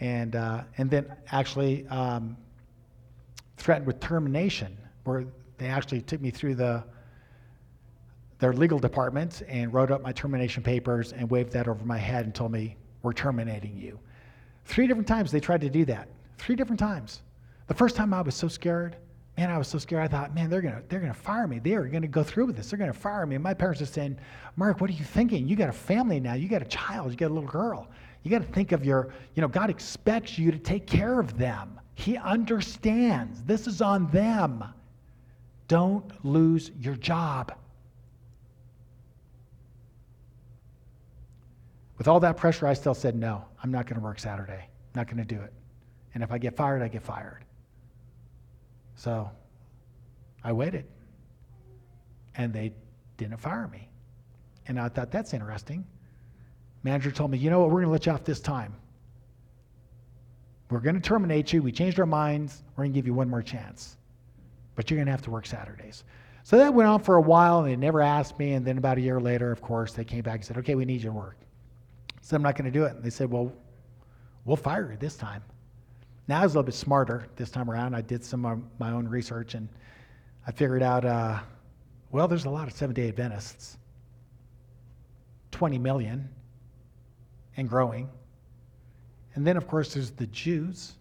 and, 0.00 0.34
uh, 0.34 0.64
and 0.76 0.90
then 0.90 1.06
actually 1.30 1.86
um, 1.88 2.36
threatened 3.56 3.86
with 3.86 4.00
termination, 4.00 4.76
where 5.04 5.24
they 5.58 5.68
actually 5.68 6.00
took 6.00 6.20
me 6.20 6.30
through 6.30 6.56
the, 6.56 6.82
their 8.40 8.52
legal 8.52 8.78
department 8.78 9.42
and 9.48 9.72
wrote 9.72 9.90
up 9.90 10.02
my 10.02 10.12
termination 10.12 10.62
papers 10.62 11.12
and 11.12 11.30
waved 11.30 11.52
that 11.52 11.68
over 11.68 11.84
my 11.84 11.98
head 11.98 12.24
and 12.24 12.34
told 12.34 12.50
me 12.50 12.76
we're 13.04 13.12
terminating 13.12 13.76
you. 13.76 14.00
Three 14.64 14.86
different 14.86 15.06
times 15.06 15.30
they 15.30 15.40
tried 15.40 15.60
to 15.60 15.70
do 15.70 15.84
that. 15.84 16.08
Three 16.38 16.56
different 16.56 16.80
times. 16.80 17.22
The 17.68 17.74
first 17.74 17.94
time 17.94 18.12
I 18.12 18.22
was 18.22 18.34
so 18.34 18.48
scared. 18.48 18.96
Man, 19.36 19.50
I 19.50 19.58
was 19.58 19.68
so 19.68 19.78
scared. 19.78 20.02
I 20.02 20.08
thought, 20.08 20.34
man, 20.34 20.48
they're 20.48 20.62
gonna 20.62 20.82
they're 20.88 21.00
gonna 21.00 21.12
fire 21.12 21.46
me. 21.46 21.58
They 21.58 21.74
are 21.74 21.84
gonna 21.84 22.06
go 22.06 22.22
through 22.22 22.46
with 22.46 22.56
this. 22.56 22.70
They're 22.70 22.78
gonna 22.78 22.92
fire 22.92 23.26
me. 23.26 23.34
And 23.34 23.42
my 23.42 23.54
parents 23.54 23.82
are 23.82 23.86
saying, 23.86 24.16
Mark, 24.56 24.80
what 24.80 24.90
are 24.90 24.94
you 24.94 25.04
thinking? 25.04 25.48
You 25.48 25.56
got 25.56 25.68
a 25.68 25.72
family 25.72 26.20
now. 26.20 26.34
You 26.34 26.48
got 26.48 26.62
a 26.62 26.66
child. 26.66 27.10
You 27.10 27.16
got 27.16 27.30
a 27.30 27.34
little 27.34 27.48
girl. 27.48 27.88
You 28.24 28.30
got 28.30 28.40
to 28.40 28.52
think 28.52 28.72
of 28.72 28.84
your, 28.84 29.12
you 29.34 29.42
know, 29.42 29.48
God 29.48 29.70
expects 29.70 30.38
you 30.38 30.50
to 30.50 30.58
take 30.58 30.86
care 30.86 31.20
of 31.20 31.36
them. 31.36 31.78
He 31.94 32.16
understands. 32.16 33.42
This 33.44 33.66
is 33.66 33.82
on 33.82 34.10
them. 34.10 34.64
Don't 35.68 36.24
lose 36.24 36.70
your 36.80 36.96
job. 36.96 37.54
With 42.04 42.08
all 42.08 42.20
that 42.20 42.36
pressure, 42.36 42.66
I 42.66 42.74
still 42.74 42.92
said, 42.92 43.14
no, 43.14 43.42
I'm 43.62 43.70
not 43.70 43.86
going 43.86 43.98
to 43.98 44.04
work 44.04 44.20
Saturday. 44.20 44.60
I'm 44.60 44.94
not 44.94 45.06
going 45.06 45.16
to 45.16 45.24
do 45.24 45.40
it. 45.40 45.54
And 46.12 46.22
if 46.22 46.30
I 46.30 46.36
get 46.36 46.54
fired, 46.54 46.82
I 46.82 46.88
get 46.88 47.00
fired. 47.00 47.46
So 48.94 49.30
I 50.44 50.52
waited. 50.52 50.84
And 52.36 52.52
they 52.52 52.74
didn't 53.16 53.38
fire 53.38 53.68
me. 53.68 53.88
And 54.66 54.78
I 54.78 54.90
thought, 54.90 55.10
that's 55.10 55.32
interesting. 55.32 55.86
Manager 56.82 57.10
told 57.10 57.30
me, 57.30 57.38
you 57.38 57.48
know 57.48 57.60
what, 57.60 57.70
we're 57.70 57.80
going 57.80 57.86
to 57.86 57.92
let 57.92 58.04
you 58.04 58.12
off 58.12 58.22
this 58.22 58.40
time. 58.40 58.74
We're 60.68 60.80
going 60.80 60.96
to 60.96 61.00
terminate 61.00 61.54
you. 61.54 61.62
We 61.62 61.72
changed 61.72 61.98
our 61.98 62.04
minds. 62.04 62.64
We're 62.76 62.84
going 62.84 62.92
to 62.92 62.98
give 62.98 63.06
you 63.06 63.14
one 63.14 63.30
more 63.30 63.42
chance. 63.42 63.96
But 64.74 64.90
you're 64.90 64.98
going 64.98 65.06
to 65.06 65.12
have 65.12 65.22
to 65.22 65.30
work 65.30 65.46
Saturdays. 65.46 66.04
So 66.42 66.58
that 66.58 66.74
went 66.74 66.86
on 66.86 67.00
for 67.00 67.14
a 67.14 67.22
while, 67.22 67.60
and 67.60 67.68
they 67.68 67.76
never 67.76 68.02
asked 68.02 68.38
me. 68.38 68.52
And 68.52 68.66
then 68.66 68.76
about 68.76 68.98
a 68.98 69.00
year 69.00 69.20
later, 69.20 69.50
of 69.50 69.62
course, 69.62 69.94
they 69.94 70.04
came 70.04 70.20
back 70.20 70.34
and 70.34 70.44
said, 70.44 70.58
okay, 70.58 70.74
we 70.74 70.84
need 70.84 71.00
you 71.00 71.08
to 71.08 71.12
work. 71.12 71.38
So 72.24 72.34
I'm 72.36 72.42
not 72.42 72.56
going 72.56 72.64
to 72.64 72.70
do 72.70 72.86
it. 72.86 72.94
And 72.94 73.04
they 73.04 73.10
said, 73.10 73.30
well, 73.30 73.52
we'll 74.46 74.56
fire 74.56 74.90
you 74.90 74.96
this 74.96 75.14
time. 75.14 75.42
Now 76.26 76.40
I 76.40 76.44
was 76.44 76.54
a 76.54 76.56
little 76.56 76.64
bit 76.64 76.74
smarter 76.74 77.26
this 77.36 77.50
time 77.50 77.70
around. 77.70 77.94
I 77.94 78.00
did 78.00 78.24
some 78.24 78.46
of 78.46 78.62
my 78.78 78.92
own 78.92 79.06
research, 79.06 79.52
and 79.52 79.68
I 80.46 80.52
figured 80.52 80.82
out, 80.82 81.04
uh, 81.04 81.40
well, 82.12 82.26
there's 82.26 82.46
a 82.46 82.50
lot 82.50 82.66
of 82.66 82.72
Seventh 82.72 82.96
day 82.96 83.08
Adventists 83.08 83.76
20 85.50 85.76
million 85.76 86.26
and 87.58 87.68
growing. 87.68 88.08
And 89.34 89.46
then, 89.46 89.58
of 89.58 89.68
course, 89.68 89.92
there's 89.92 90.10
the 90.10 90.26
Jews. 90.28 90.94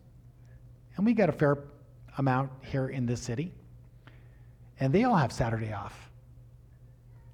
And 0.97 1.05
we 1.05 1.13
got 1.13 1.29
a 1.29 1.31
fair 1.31 1.57
amount 2.17 2.51
here 2.63 2.89
in 2.89 3.05
this 3.05 3.21
city. 3.21 3.53
And 4.81 4.91
they 4.91 5.05
all 5.05 5.15
have 5.15 5.31
Saturday 5.31 5.71
off. 5.71 6.11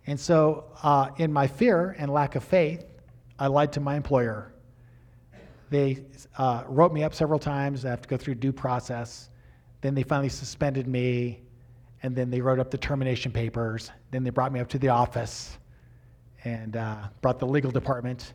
And 0.06 0.20
so, 0.20 0.66
uh, 0.84 1.10
in 1.18 1.34
my 1.34 1.48
fear 1.48 1.96
and 1.98 2.14
lack 2.14 2.36
of 2.36 2.44
faith, 2.44 2.86
I 3.40 3.48
lied 3.48 3.72
to 3.74 3.80
my 3.80 3.96
employer. 3.96 4.54
They 5.70 6.04
uh, 6.38 6.64
wrote 6.68 6.94
me 6.94 7.04
up 7.04 7.14
several 7.14 7.40
times. 7.40 7.86
I 7.86 7.90
have 7.90 8.02
to 8.02 8.10
go 8.10 8.18
through 8.18 8.36
due 8.36 8.52
process. 8.52 9.30
Then 9.82 9.96
they 9.96 10.04
finally 10.04 10.30
suspended 10.30 10.88
me. 10.88 11.42
And 12.04 12.16
then 12.16 12.30
they 12.30 12.42
wrote 12.42 12.60
up 12.60 12.70
the 12.72 12.78
termination 12.78 13.32
papers. 13.32 13.92
Then 14.12 14.24
they 14.24 14.30
brought 14.30 14.52
me 14.52 14.60
up 14.60 14.68
to 14.70 14.80
the 14.80 14.90
office 14.90 15.58
and 16.44 16.78
uh, 16.78 17.08
brought 17.22 17.40
the 17.40 17.48
legal 17.48 17.72
department, 17.72 18.34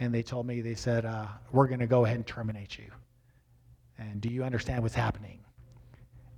and 0.00 0.14
they 0.14 0.22
told 0.22 0.46
me, 0.46 0.60
they 0.60 0.74
said, 0.74 1.04
uh, 1.04 1.26
We're 1.50 1.66
going 1.66 1.80
to 1.80 1.86
go 1.86 2.04
ahead 2.04 2.16
and 2.16 2.26
terminate 2.26 2.78
you. 2.78 2.90
And 3.98 4.20
do 4.20 4.28
you 4.28 4.44
understand 4.44 4.82
what's 4.82 4.94
happening? 4.94 5.38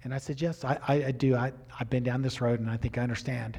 And 0.03 0.15
I 0.15 0.19
said, 0.19 0.41
Yes, 0.41 0.65
I, 0.65 0.79
I, 0.89 0.95
I 1.07 1.11
do. 1.13 1.37
I, 1.37 1.53
I've 1.79 1.91
been 1.91 2.03
down 2.03 2.23
this 2.23 2.41
road, 2.41 2.61
and 2.61 2.71
I 2.71 2.77
think 2.77 2.99
I 2.99 3.03
understand. 3.03 3.59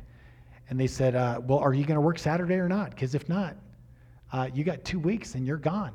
And 0.70 0.80
they 0.80 0.88
said, 0.88 1.16
uh, 1.16 1.42
Well, 1.44 1.60
are 1.60 1.74
you 1.74 1.86
going 1.86 1.96
to 1.96 2.02
work 2.02 2.20
Saturday 2.20 2.56
or 2.56 2.68
not? 2.68 2.92
Because 2.92 3.16
if 3.16 3.30
not, 3.30 3.56
uh, 4.32 4.50
you 4.54 4.64
got 4.64 4.84
two 4.84 5.00
weeks 5.00 5.36
and 5.36 5.46
you're 5.46 5.58
gone. 5.58 5.94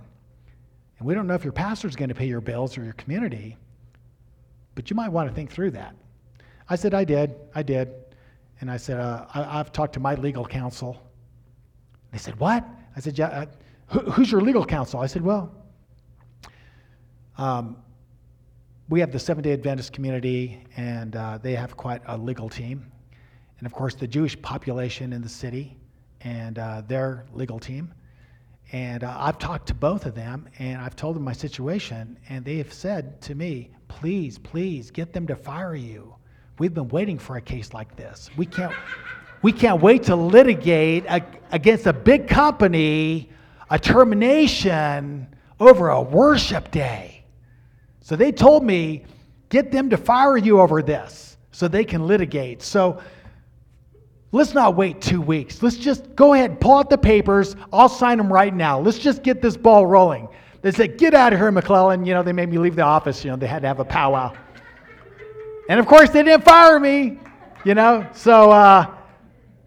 And 0.99 1.07
we 1.07 1.14
don't 1.14 1.27
know 1.27 1.35
if 1.35 1.45
your 1.45 1.53
pastor's 1.53 1.97
going 1.97 2.11
to 2.11 2.14
pay 2.14 2.27
your 2.27 2.40
bills 2.40 2.77
or 2.77 2.85
your 2.85 2.93
community, 2.95 3.57
but 4.75 4.90
you 4.90 4.97
might 4.97 5.09
want 5.09 5.29
to 5.29 5.35
think 5.35 5.51
through 5.51 5.73
that. 5.73 5.95
I 6.69 6.77
said, 6.77 6.95
I 6.95 7.05
did. 7.05 7.35
I 7.55 7.62
did. 7.62 7.93
And 8.61 8.71
I 8.71 8.77
said, 8.77 9.01
uh, 9.01 9.27
I, 9.35 9.57
have 9.57 9.73
talked 9.73 9.95
to 9.95 10.01
my 10.01 10.14
legal 10.14 10.45
counsel. 10.45 11.03
They 12.12 12.19
said, 12.19 12.38
What? 12.38 12.64
I 12.95 13.01
said, 13.01 13.19
Yeah, 13.19 13.27
uh, 13.27 13.47
who, 13.87 14.01
who's 14.11 14.31
your 14.31 14.40
legal 14.40 14.64
counsel? 14.64 15.01
I 15.01 15.07
said, 15.07 15.23
Well, 15.23 15.53
um, 17.38 17.77
we 18.90 19.01
have 19.01 19.12
the 19.12 19.19
Seventh 19.19 19.45
day 19.45 19.53
Adventist 19.53 19.93
community, 19.93 20.64
and 20.77 21.16
uh, 21.16 21.38
they 21.38 21.55
have 21.55 21.77
quite 21.77 22.03
a 22.07 22.19
legal 22.19 22.49
team. 22.49 22.90
And 23.59 23.66
of 23.66 23.73
course, 23.73 23.95
the 23.95 24.07
Jewish 24.07 24.40
population 24.43 25.12
in 25.12 25.23
the 25.23 25.29
city 25.29 25.77
and 26.23 26.59
uh, 26.59 26.83
their 26.87 27.25
legal 27.33 27.59
team. 27.59 27.95
And 28.73 29.03
uh, 29.03 29.17
I've 29.19 29.39
talked 29.39 29.67
to 29.69 29.75
both 29.75 30.07
of 30.07 30.15
them, 30.15 30.49
and 30.59 30.81
I've 30.81 30.95
told 30.95 31.17
them 31.17 31.25
my 31.25 31.33
situation, 31.33 32.19
and 32.29 32.45
they 32.45 32.59
have 32.59 32.73
said 32.73 33.21
to 33.23 33.35
me, 33.35 33.71
Please, 33.89 34.39
please 34.39 34.91
get 34.91 35.13
them 35.13 35.27
to 35.27 35.35
fire 35.35 35.75
you. 35.75 36.15
We've 36.59 36.73
been 36.73 36.89
waiting 36.89 37.19
for 37.19 37.37
a 37.37 37.41
case 37.41 37.75
like 37.75 37.97
this. 37.97 38.31
We 38.37 38.47
can't. 38.47 38.73
We 39.43 39.53
can't 39.53 39.81
wait 39.81 40.05
to 40.05 40.17
litigate 40.17 41.07
against 41.51 41.87
a 41.87 41.93
big 41.95 42.29
company 42.29 43.31
a 43.71 43.79
termination 43.79 45.27
over 45.59 45.91
a 45.91 46.03
worship 46.03 46.71
day. 46.71 47.25
So 48.01 48.17
they 48.17 48.33
told 48.33 48.65
me, 48.65 49.05
get 49.49 49.71
them 49.71 49.89
to 49.91 49.97
fire 49.97 50.37
you 50.37 50.61
over 50.61 50.83
this 50.83 51.37
so 51.53 51.69
they 51.69 51.85
can 51.85 52.07
litigate. 52.07 52.63
So 52.63 53.01
let's 54.33 54.55
not 54.55 54.77
wait 54.77 55.01
two 55.01 55.21
weeks. 55.21 55.62
Let's 55.62 55.77
just 55.77 56.14
go 56.14 56.35
ahead 56.35 56.61
pull 56.61 56.79
out 56.79 56.90
the 56.90 56.99
papers. 56.99 57.57
I'll 57.73 57.88
sign 57.88 58.19
them 58.19 58.33
right 58.33 58.55
now. 58.55 58.81
Let's 58.81 58.99
just 58.99 59.23
get 59.23 59.43
this 59.43 59.57
ball 59.57 59.87
rolling. 59.87 60.29
They 60.62 60.73
said, 60.73 60.99
get 60.99 61.14
out 61.14 61.33
of 61.33 61.38
here, 61.38 61.51
McClellan. 61.51 62.05
You 62.05 62.14
know, 62.14 62.23
they 62.23 62.33
made 62.33 62.51
me 62.51 62.59
leave 62.59 62.77
the 62.77 62.83
office. 62.83 63.25
You 63.25 63.31
know, 63.31 63.37
they 63.37 63.47
had 63.47 63.62
to 63.62 63.69
have 63.69 63.81
a 63.81 63.85
powwow. 63.85 64.35
And 65.69 65.81
of 65.81 65.87
course, 65.87 66.11
they 66.11 66.23
didn't 66.23 66.45
fire 66.45 66.79
me, 66.79 67.19
you 67.64 67.75
know. 67.75 68.07
So, 68.12 68.51
uh, 68.51 68.95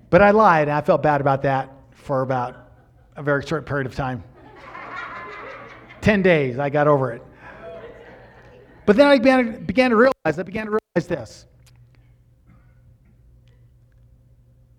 but 0.10 0.22
I 0.22 0.32
lied, 0.32 0.68
and 0.68 0.78
I 0.78 0.82
felt 0.82 1.02
bad 1.02 1.22
about 1.22 1.42
that 1.44 1.74
for 1.92 2.22
about 2.22 2.70
a 3.16 3.24
very 3.24 3.46
short 3.46 3.66
period 3.66 3.88
of 3.88 3.96
time. 3.96 4.24
10 6.02 6.22
days, 6.22 6.60
I 6.60 6.70
got 6.70 6.88
over 6.88 7.12
it. 7.14 7.24
But 8.86 8.98
then 8.98 9.08
I 9.08 9.18
began, 9.18 9.64
began 9.64 9.90
to 9.92 9.96
realize, 9.96 10.38
I 10.38 10.44
began 10.44 10.66
to 10.66 10.78
realize 10.96 11.08
this 11.08 11.46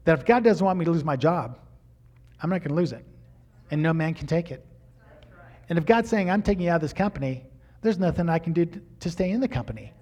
that 0.04 0.18
if 0.18 0.24
God 0.24 0.44
doesn't 0.44 0.64
want 0.64 0.78
me 0.78 0.84
to 0.84 0.90
lose 0.90 1.04
my 1.04 1.16
job, 1.16 1.58
I'm 2.42 2.50
not 2.50 2.60
going 2.60 2.70
to 2.70 2.74
lose 2.74 2.92
it. 2.92 3.04
And 3.70 3.82
no 3.82 3.92
man 3.92 4.14
can 4.14 4.26
take 4.26 4.50
it. 4.50 4.64
And 5.68 5.78
if 5.78 5.86
God's 5.86 6.10
saying, 6.10 6.30
I'm 6.30 6.42
taking 6.42 6.64
you 6.64 6.70
out 6.70 6.76
of 6.76 6.82
this 6.82 6.92
company, 6.92 7.44
there's 7.80 7.98
nothing 7.98 8.28
I 8.28 8.38
can 8.38 8.52
do 8.52 8.66
to, 9.00 9.10
stay 9.10 9.30
in 9.30 9.40
the 9.40 9.48
company. 9.48 9.92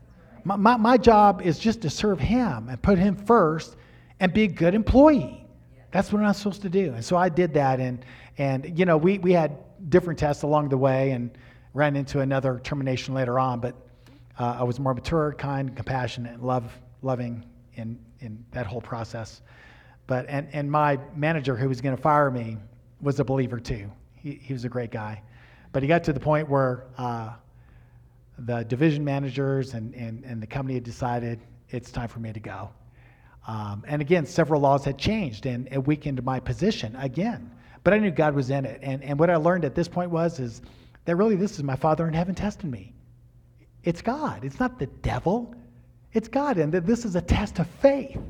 My, 0.45 0.57
my, 0.57 0.77
my 0.77 0.97
job 0.97 1.43
is 1.43 1.59
just 1.59 1.83
to 1.83 1.91
serve 1.91 2.19
Him 2.19 2.69
and 2.69 2.81
put 2.83 2.99
Him 2.99 3.17
first 3.17 3.77
and 4.21 4.33
be 4.33 4.45
a 4.45 4.49
good 4.49 4.75
employee. 4.75 5.47
That's 5.93 6.13
what 6.13 6.19
I'm 6.19 6.25
not 6.25 6.37
supposed 6.37 6.63
to 6.63 6.69
do. 6.69 6.93
And 6.95 7.05
so 7.05 7.17
I 7.17 7.29
did 7.29 7.55
that. 7.55 7.81
And, 7.81 8.05
and 8.39 8.79
you 8.79 8.85
know, 8.85 8.97
we, 8.97 9.19
we 9.19 9.33
had 9.33 9.59
different 9.89 10.19
tests 10.19 10.43
along 10.43 10.69
the 10.69 10.79
way 10.79 11.11
and 11.11 11.31
ran 11.75 11.97
into 11.97 12.21
another 12.21 12.61
termination 12.65 13.15
later 13.15 13.39
on. 13.39 13.61
But 13.61 13.75
uh, 14.39 14.57
I 14.61 14.63
was 14.63 14.81
more 14.81 14.95
mature, 14.95 15.35
kind, 15.39 15.75
compassionate, 15.77 16.43
love, 16.43 16.73
loving 17.03 17.45
in, 17.75 17.99
in 18.21 18.45
that 18.53 18.67
whole 18.67 18.81
process. 18.81 19.43
But, 20.13 20.27
and, 20.29 20.47
and 20.53 20.71
my 20.71 20.99
manager 21.17 21.57
who 21.57 21.71
was 21.71 21.81
going 21.81 21.97
to 21.97 22.03
fire 22.03 22.31
me 22.31 22.59
was 23.01 23.19
a 23.19 23.25
believer 23.25 23.59
too. 23.59 23.91
He, 24.15 24.33
he 24.33 24.53
was 24.53 24.67
a 24.67 24.69
great 24.69 24.91
guy. 24.91 25.23
But 25.73 25.83
he 25.83 25.89
got 25.89 26.05
to 26.05 26.13
the 26.13 26.21
point 26.21 26.51
where 26.51 26.85
uh, 26.99 27.31
the 28.37 28.63
division 28.65 29.07
managers 29.07 29.73
and, 29.73 29.95
and, 29.95 30.23
and 30.27 30.43
the 30.43 30.47
company 30.47 30.75
had 30.75 30.85
decided 30.85 31.41
it's 31.71 31.91
time 31.91 32.09
for 32.09 32.19
me 32.19 32.31
to 32.31 32.41
go. 32.41 32.69
Um, 33.49 33.85
and 33.89 34.03
again, 34.03 34.27
several 34.27 34.61
laws 34.61 34.85
had 34.85 34.99
changed 34.99 35.47
and 35.47 35.67
it 35.73 35.87
weakened 35.87 36.23
my 36.23 36.41
position 36.41 36.95
again. 36.97 37.51
But 37.83 37.95
I 37.95 37.99
knew 37.99 38.11
God 38.11 38.35
was 38.35 38.51
in 38.51 38.67
it. 38.67 38.81
And, 38.83 39.03
and 39.03 39.19
what 39.19 39.31
I 39.31 39.37
learned 39.37 39.65
at 39.65 39.75
this 39.75 39.89
point 39.89 40.11
was 40.11 40.39
is 40.39 40.61
that 41.07 41.17
really 41.17 41.37
this 41.37 41.53
is 41.53 41.63
my 41.63 41.77
Father 41.77 42.07
in 42.07 42.13
heaven 42.13 42.35
testing 42.35 42.71
me. 42.71 42.93
It's 43.83 44.03
God. 44.03 44.45
It's 44.45 44.61
not 44.61 44.79
the 44.79 44.89
devil. 44.89 45.55
It's 46.13 46.29
God. 46.29 46.59
And 46.59 46.71
that 46.75 46.85
this 46.85 47.07
is 47.07 47.17
a 47.17 47.23
test 47.23 47.61
of 47.61 47.67
faith. 47.67 48.21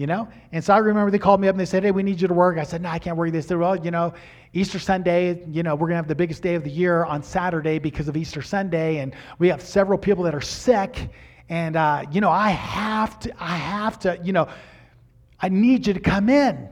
You 0.00 0.06
know? 0.06 0.28
And 0.52 0.64
so 0.64 0.72
I 0.72 0.78
remember 0.78 1.10
they 1.10 1.18
called 1.18 1.42
me 1.42 1.48
up 1.48 1.52
and 1.52 1.60
they 1.60 1.66
said, 1.66 1.82
Hey, 1.82 1.90
we 1.90 2.02
need 2.02 2.22
you 2.22 2.28
to 2.28 2.32
work. 2.32 2.56
I 2.56 2.62
said, 2.62 2.80
No, 2.80 2.88
I 2.88 2.98
can't 2.98 3.18
work. 3.18 3.32
this. 3.32 3.44
They 3.44 3.48
said, 3.50 3.58
Well, 3.58 3.76
you 3.76 3.90
know, 3.90 4.14
Easter 4.54 4.78
Sunday, 4.78 5.44
you 5.50 5.62
know, 5.62 5.74
we're 5.74 5.88
going 5.88 5.96
to 5.96 6.02
have 6.02 6.08
the 6.08 6.14
biggest 6.14 6.42
day 6.42 6.54
of 6.54 6.64
the 6.64 6.70
year 6.70 7.04
on 7.04 7.22
Saturday 7.22 7.78
because 7.78 8.08
of 8.08 8.16
Easter 8.16 8.40
Sunday. 8.40 9.00
And 9.00 9.14
we 9.38 9.48
have 9.48 9.60
several 9.60 9.98
people 9.98 10.24
that 10.24 10.34
are 10.34 10.40
sick 10.40 11.10
and 11.50 11.76
uh, 11.76 12.06
you 12.10 12.22
know, 12.22 12.30
I 12.30 12.50
have 12.50 13.18
to, 13.20 13.42
I 13.42 13.56
have 13.56 13.98
to, 14.00 14.18
you 14.22 14.32
know, 14.32 14.48
I 15.40 15.50
need 15.50 15.86
you 15.86 15.92
to 15.92 16.00
come 16.00 16.30
in. 16.30 16.68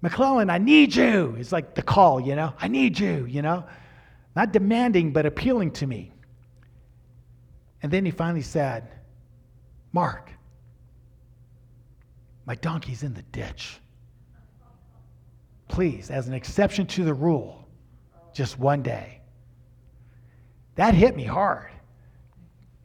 McClellan, 0.00 0.50
I 0.50 0.58
need 0.58 0.96
you. 0.96 1.36
It's 1.38 1.52
like 1.52 1.76
the 1.76 1.82
call, 1.82 2.18
you 2.18 2.34
know, 2.34 2.52
I 2.58 2.66
need 2.66 2.98
you, 2.98 3.26
you 3.26 3.42
know, 3.42 3.64
not 4.34 4.52
demanding, 4.52 5.12
but 5.12 5.26
appealing 5.26 5.70
to 5.72 5.86
me. 5.86 6.10
And 7.82 7.92
then 7.92 8.04
he 8.04 8.10
finally 8.10 8.42
said, 8.42 8.88
Mark, 9.92 10.31
my 12.46 12.54
donkey's 12.56 13.02
in 13.02 13.14
the 13.14 13.22
ditch. 13.22 13.80
Please, 15.68 16.10
as 16.10 16.28
an 16.28 16.34
exception 16.34 16.86
to 16.86 17.04
the 17.04 17.14
rule, 17.14 17.66
just 18.34 18.58
one 18.58 18.82
day. 18.82 19.20
That 20.74 20.94
hit 20.94 21.16
me 21.16 21.24
hard. 21.24 21.70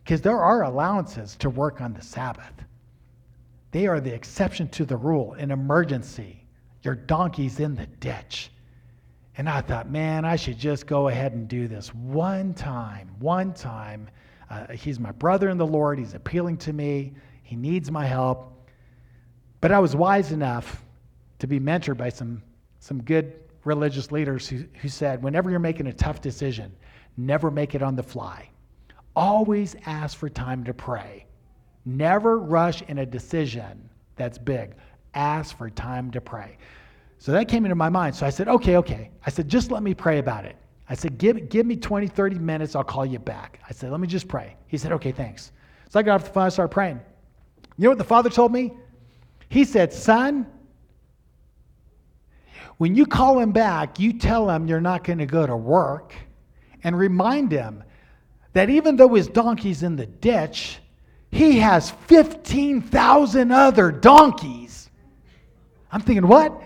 Because 0.03 0.21
there 0.21 0.39
are 0.39 0.63
allowances 0.63 1.35
to 1.37 1.49
work 1.49 1.81
on 1.81 1.93
the 1.93 2.01
Sabbath. 2.01 2.53
They 3.71 3.87
are 3.87 3.99
the 3.99 4.13
exception 4.13 4.69
to 4.69 4.85
the 4.85 4.95
rule. 4.95 5.33
In 5.33 5.51
emergency, 5.51 6.45
your 6.81 6.95
donkey's 6.95 7.59
in 7.59 7.75
the 7.75 7.87
ditch. 7.87 8.51
And 9.37 9.49
I 9.49 9.61
thought, 9.61 9.89
man, 9.89 10.25
I 10.25 10.35
should 10.35 10.57
just 10.57 10.87
go 10.87 11.09
ahead 11.09 11.33
and 11.33 11.47
do 11.47 11.67
this 11.67 11.93
one 11.93 12.53
time. 12.53 13.11
One 13.19 13.53
time. 13.53 14.09
Uh, 14.49 14.67
he's 14.71 14.99
my 14.99 15.11
brother 15.11 15.49
in 15.49 15.57
the 15.57 15.67
Lord. 15.67 15.99
He's 15.99 16.13
appealing 16.13 16.57
to 16.57 16.73
me. 16.73 17.13
He 17.43 17.55
needs 17.55 17.91
my 17.91 18.05
help. 18.05 18.56
But 19.61 19.71
I 19.71 19.79
was 19.79 19.95
wise 19.95 20.31
enough 20.31 20.83
to 21.39 21.47
be 21.47 21.59
mentored 21.59 21.97
by 21.97 22.09
some, 22.09 22.41
some 22.79 23.01
good 23.03 23.33
religious 23.63 24.11
leaders 24.11 24.47
who, 24.47 24.63
who 24.81 24.89
said, 24.89 25.21
whenever 25.21 25.49
you're 25.49 25.59
making 25.59 25.87
a 25.87 25.93
tough 25.93 26.21
decision, 26.21 26.75
never 27.17 27.51
make 27.51 27.75
it 27.75 27.81
on 27.81 27.95
the 27.95 28.03
fly. 28.03 28.49
Always 29.15 29.75
ask 29.85 30.17
for 30.17 30.29
time 30.29 30.63
to 30.63 30.73
pray. 30.73 31.25
Never 31.85 32.39
rush 32.39 32.81
in 32.83 32.99
a 32.99 33.05
decision 33.05 33.89
that's 34.15 34.37
big. 34.37 34.75
Ask 35.13 35.57
for 35.57 35.69
time 35.69 36.11
to 36.11 36.21
pray. 36.21 36.57
So 37.17 37.31
that 37.31 37.47
came 37.47 37.65
into 37.65 37.75
my 37.75 37.89
mind. 37.89 38.15
So 38.15 38.25
I 38.25 38.29
said, 38.29 38.47
okay, 38.47 38.77
okay. 38.77 39.09
I 39.25 39.29
said, 39.29 39.49
just 39.49 39.71
let 39.71 39.81
me 39.81 39.93
pray 39.93 40.19
about 40.19 40.45
it. 40.45 40.55
I 40.89 40.95
said, 40.95 41.17
give, 41.17 41.49
give 41.49 41.65
me 41.65 41.75
20, 41.75 42.07
30 42.07 42.39
minutes. 42.39 42.75
I'll 42.75 42.83
call 42.83 43.05
you 43.05 43.19
back. 43.19 43.59
I 43.67 43.73
said, 43.73 43.91
let 43.91 43.99
me 43.99 44.07
just 44.07 44.27
pray. 44.27 44.55
He 44.67 44.77
said, 44.77 44.91
okay, 44.93 45.11
thanks. 45.11 45.51
So 45.89 45.99
I 45.99 46.03
got 46.03 46.15
off 46.15 46.25
the 46.25 46.33
phone. 46.33 46.43
I 46.43 46.49
started 46.49 46.73
praying. 46.73 46.99
You 47.77 47.85
know 47.85 47.89
what 47.89 47.97
the 47.97 48.03
father 48.03 48.29
told 48.29 48.51
me? 48.51 48.73
He 49.49 49.65
said, 49.65 49.93
Son, 49.93 50.45
when 52.77 52.95
you 52.95 53.05
call 53.05 53.39
him 53.39 53.51
back, 53.51 53.99
you 53.99 54.13
tell 54.13 54.49
him 54.49 54.67
you're 54.67 54.81
not 54.81 55.03
going 55.03 55.19
to 55.19 55.25
go 55.25 55.45
to 55.47 55.55
work 55.55 56.13
and 56.83 56.97
remind 56.97 57.51
him 57.51 57.83
that 58.53 58.69
even 58.69 58.95
though 58.95 59.13
his 59.13 59.27
donkey's 59.27 59.83
in 59.83 59.95
the 59.95 60.05
ditch, 60.05 60.79
he 61.31 61.59
has 61.59 61.91
15,000 61.91 63.51
other 63.51 63.91
donkeys. 63.91 64.89
I'm 65.91 66.01
thinking, 66.01 66.27
what? 66.27 66.61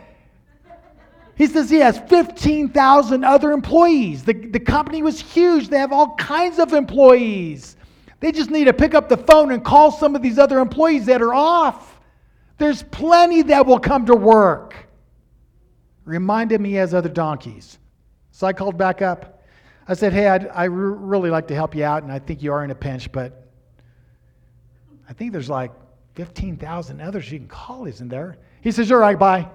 He 1.35 1.47
says 1.47 1.69
he 1.69 1.79
has 1.79 1.97
15,000 2.07 3.23
other 3.23 3.51
employees. 3.51 4.23
The, 4.23 4.33
the 4.33 4.59
company 4.59 5.01
was 5.01 5.19
huge, 5.19 5.69
they 5.69 5.79
have 5.79 5.91
all 5.91 6.15
kinds 6.15 6.59
of 6.59 6.73
employees. 6.73 7.77
They 8.19 8.31
just 8.31 8.51
need 8.51 8.65
to 8.65 8.73
pick 8.73 8.93
up 8.93 9.09
the 9.09 9.17
phone 9.17 9.51
and 9.51 9.63
call 9.63 9.91
some 9.91 10.15
of 10.15 10.21
these 10.21 10.37
other 10.37 10.59
employees 10.59 11.07
that 11.07 11.21
are 11.21 11.33
off. 11.33 11.90
There's 12.61 12.83
plenty 12.83 13.41
that 13.41 13.65
will 13.65 13.79
come 13.79 14.05
to 14.05 14.15
work. 14.15 14.75
Reminded 16.05 16.61
me 16.61 16.69
he 16.69 16.75
has 16.75 16.93
other 16.93 17.09
donkeys. 17.09 17.79
So 18.29 18.45
I 18.45 18.53
called 18.53 18.77
back 18.77 19.01
up. 19.01 19.41
I 19.87 19.95
said, 19.95 20.13
Hey, 20.13 20.27
I'd 20.27 20.47
I 20.47 20.65
really 20.65 21.31
like 21.31 21.47
to 21.47 21.55
help 21.55 21.73
you 21.73 21.83
out, 21.83 22.03
and 22.03 22.11
I 22.11 22.19
think 22.19 22.43
you 22.43 22.53
are 22.53 22.63
in 22.63 22.69
a 22.69 22.75
pinch, 22.75 23.11
but 23.11 23.47
I 25.09 25.13
think 25.13 25.31
there's 25.31 25.49
like 25.49 25.71
15,000 26.13 27.01
others 27.01 27.31
you 27.31 27.39
can 27.39 27.47
call, 27.47 27.87
isn't 27.87 28.09
there? 28.09 28.37
He 28.61 28.71
says, 28.71 28.91
All 28.91 28.99
right, 28.99 29.17
bye. 29.17 29.49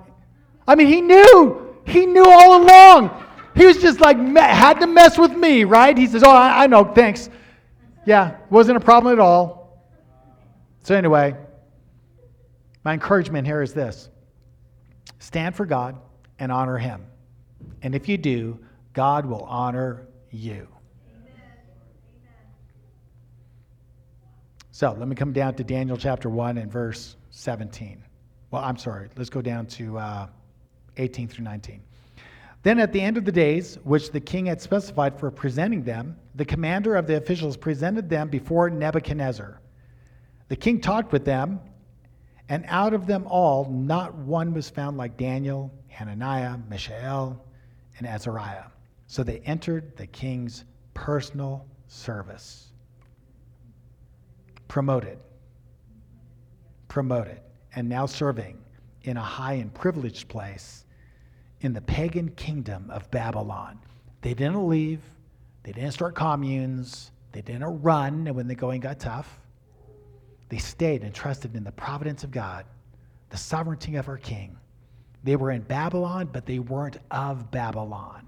I 0.67 0.75
mean, 0.75 0.89
he 0.89 1.01
knew. 1.01 1.77
He 1.87 2.07
knew 2.07 2.25
all 2.25 2.61
along. 2.61 3.25
He 3.55 3.67
was 3.67 3.81
just 3.81 4.01
like, 4.01 4.19
had 4.19 4.81
to 4.81 4.89
mess 4.89 5.17
with 5.17 5.31
me, 5.31 5.63
right? 5.63 5.97
He 5.97 6.09
says, 6.09 6.25
Oh, 6.25 6.31
I, 6.31 6.65
I 6.65 6.67
know, 6.67 6.83
thanks. 6.83 7.31
Yeah, 8.05 8.37
wasn't 8.51 8.79
a 8.79 8.81
problem 8.81 9.13
at 9.13 9.21
all. 9.21 9.87
So, 10.83 10.97
anyway, 10.97 11.37
my 12.87 12.93
encouragement 12.93 13.45
here 13.45 13.63
is 13.63 13.75
this 13.75 14.11
stand 15.19 15.57
for 15.57 15.67
God 15.67 15.99
and 16.39 16.53
honor 16.53 16.79
Him. 16.79 17.05
And 17.83 17.97
if 17.97 18.09
you 18.09 18.17
do, 18.17 18.61
God 18.93 19.27
will 19.27 19.43
honor 19.43 20.07
you. 20.31 20.69
So 24.71 24.95
let 24.97 25.09
me 25.09 25.17
come 25.17 25.33
down 25.33 25.55
to 25.55 25.65
Daniel 25.65 25.97
chapter 25.97 26.29
1 26.29 26.59
and 26.59 26.71
verse 26.71 27.17
17. 27.31 28.05
Well, 28.53 28.63
I'm 28.63 28.77
sorry, 28.77 29.09
let's 29.17 29.31
go 29.31 29.43
down 29.43 29.67
to 29.67 29.99
uh, 29.99 30.29
18 30.97 31.27
through 31.27 31.43
19. 31.43 31.83
Then 32.63 32.79
at 32.79 32.93
the 32.93 33.01
end 33.01 33.17
of 33.17 33.25
the 33.25 33.33
days, 33.33 33.81
which 33.83 34.13
the 34.13 34.21
king 34.21 34.47
had 34.47 34.61
specified 34.61 35.19
for 35.19 35.33
presenting 35.33 35.83
them, 35.83 36.17
the 36.37 36.45
commander 36.45 36.95
of 36.95 37.09
the 37.09 37.17
officials 37.17 37.57
presented 37.57 38.09
them 38.09 38.29
before 38.29 38.71
Nebuchadnezzar. 38.71 39.61
The 40.47 40.57
king 40.57 40.81
talked 40.81 41.11
with 41.11 41.25
them, 41.25 41.59
and 42.49 42.65
out 42.69 42.95
of 42.95 43.07
them 43.07 43.27
all, 43.27 43.69
not 43.71 44.15
one 44.15 44.55
was 44.55 44.71
found 44.71 44.97
like 44.97 45.17
Daniel, 45.17 45.73
Hananiah, 45.89 46.57
Mishael, 46.69 47.45
and 47.99 48.07
Azariah. 48.07 48.67
So 49.07 49.23
they 49.23 49.41
entered 49.41 49.97
the 49.97 50.07
king's 50.07 50.65
personal 50.95 51.67
service. 51.89 52.73
Promoted. 54.69 55.19
Promoted. 56.89 57.41
And 57.75 57.89
now 57.89 58.07
serving 58.07 58.59
in 59.03 59.17
a 59.17 59.23
high 59.23 59.55
and 59.55 59.73
privileged 59.73 60.29
place 60.29 60.85
in 61.61 61.73
the 61.73 61.81
pagan 61.81 62.29
kingdom 62.31 62.91
of 62.91 63.11
Babylon. 63.11 63.79
They 64.23 64.35
didn't 64.35 64.69
leave, 64.69 65.01
they 65.63 65.73
didn't 65.73 65.93
start 65.93 66.15
communes, 66.15 67.11
they 67.33 67.43
didn't 67.43 67.83
run 67.83 68.27
when 68.35 68.47
the 68.49 68.55
going 68.55 68.81
got 68.81 68.99
tough. 68.99 69.41
They 70.49 70.59
stayed 70.59 71.03
and 71.03 71.15
trusted 71.15 71.57
in 71.57 71.65
the 71.65 71.73
providence 71.73 72.25
of 72.25 72.31
God, 72.31 72.65
the 73.31 73.37
sovereignty 73.37 73.97
of 73.97 74.09
our 74.09 74.19
king. 74.19 74.57
They 75.25 75.37
were 75.37 75.51
in 75.51 75.63
Babylon, 75.63 76.29
but 76.33 76.47
they 76.47 76.61
weren't 76.61 76.99
of 77.11 77.51
Babylon. 77.51 78.27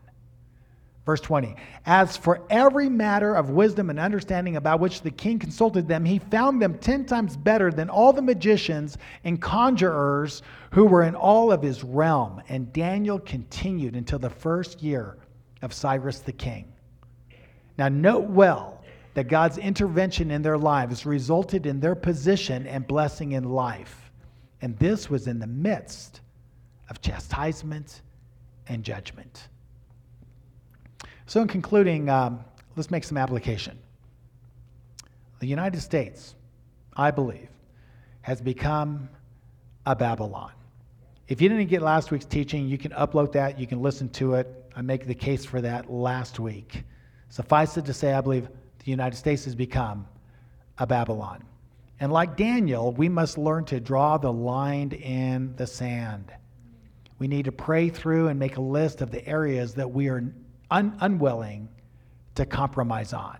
Verse 1.06 1.20
20 1.22 1.54
As 1.86 2.18
for 2.18 2.42
every 2.50 2.90
matter 2.90 3.34
of 3.34 3.48
wisdom 3.48 3.88
and 3.88 3.98
understanding 3.98 4.56
about 4.56 4.80
which 4.80 5.00
the 5.00 5.10
king 5.10 5.38
consulted 5.38 5.88
them, 5.88 6.04
he 6.04 6.18
found 6.18 6.60
them 6.60 6.76
ten 6.76 7.06
times 7.06 7.34
better 7.34 7.70
than 7.70 7.88
all 7.88 8.12
the 8.12 8.20
magicians 8.20 8.98
and 9.24 9.40
conjurers 9.40 10.42
who 10.72 10.84
were 10.84 11.04
in 11.04 11.14
all 11.14 11.50
of 11.50 11.62
his 11.62 11.82
realm. 11.82 12.42
And 12.48 12.70
Daniel 12.74 13.18
continued 13.20 13.96
until 13.96 14.18
the 14.18 14.28
first 14.28 14.82
year 14.82 15.16
of 15.62 15.72
Cyrus 15.72 16.18
the 16.18 16.32
king. 16.32 16.70
Now, 17.78 17.88
note 17.88 18.28
well 18.28 18.77
that 19.18 19.26
God's 19.26 19.58
intervention 19.58 20.30
in 20.30 20.42
their 20.42 20.56
lives 20.56 21.04
resulted 21.04 21.66
in 21.66 21.80
their 21.80 21.96
position 21.96 22.68
and 22.68 22.86
blessing 22.86 23.32
in 23.32 23.42
life. 23.42 24.12
And 24.62 24.78
this 24.78 25.10
was 25.10 25.26
in 25.26 25.40
the 25.40 25.46
midst 25.48 26.20
of 26.88 27.00
chastisement 27.00 28.02
and 28.68 28.84
judgment. 28.84 29.48
So, 31.26 31.42
in 31.42 31.48
concluding, 31.48 32.08
um, 32.08 32.44
let's 32.76 32.92
make 32.92 33.02
some 33.02 33.16
application. 33.18 33.76
The 35.40 35.48
United 35.48 35.80
States, 35.80 36.36
I 36.96 37.10
believe, 37.10 37.48
has 38.20 38.40
become 38.40 39.08
a 39.84 39.96
Babylon. 39.96 40.52
If 41.26 41.42
you 41.42 41.48
didn't 41.48 41.66
get 41.66 41.82
last 41.82 42.12
week's 42.12 42.24
teaching, 42.24 42.68
you 42.68 42.78
can 42.78 42.92
upload 42.92 43.32
that, 43.32 43.58
you 43.58 43.66
can 43.66 43.82
listen 43.82 44.10
to 44.10 44.34
it. 44.34 44.70
I 44.76 44.82
make 44.82 45.08
the 45.08 45.14
case 45.16 45.44
for 45.44 45.60
that 45.60 45.90
last 45.90 46.38
week. 46.38 46.84
Suffice 47.30 47.76
it 47.76 47.84
to 47.86 47.92
say, 47.92 48.12
I 48.12 48.20
believe 48.20 48.48
the 48.88 48.92
United 48.92 49.18
States 49.18 49.44
has 49.44 49.54
become 49.54 50.06
a 50.78 50.86
Babylon. 50.86 51.44
And 52.00 52.10
like 52.10 52.38
Daniel, 52.38 52.90
we 52.90 53.10
must 53.10 53.36
learn 53.36 53.66
to 53.66 53.80
draw 53.80 54.16
the 54.16 54.32
line 54.32 54.92
in 54.92 55.54
the 55.56 55.66
sand. 55.66 56.32
We 57.18 57.28
need 57.28 57.44
to 57.44 57.52
pray 57.52 57.90
through 57.90 58.28
and 58.28 58.38
make 58.38 58.56
a 58.56 58.62
list 58.62 59.02
of 59.02 59.10
the 59.10 59.26
areas 59.28 59.74
that 59.74 59.90
we 59.90 60.08
are 60.08 60.32
un- 60.70 60.96
unwilling 61.02 61.68
to 62.36 62.46
compromise 62.46 63.12
on. 63.12 63.36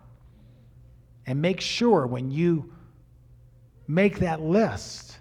And 1.26 1.40
make 1.40 1.62
sure 1.62 2.06
when 2.06 2.30
you 2.30 2.70
make 3.86 4.18
that 4.18 4.42
list 4.42 5.16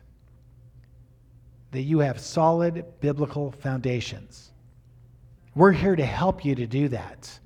that 1.72 1.84
you 1.84 2.00
have 2.00 2.20
solid 2.20 2.84
biblical 3.00 3.54
foundations. 3.54 4.52
We're 5.56 5.72
here 5.72 5.96
to 5.96 6.06
help 6.06 6.44
you 6.44 6.54
to 6.56 6.68
do 6.68 6.90
that. 6.90 7.40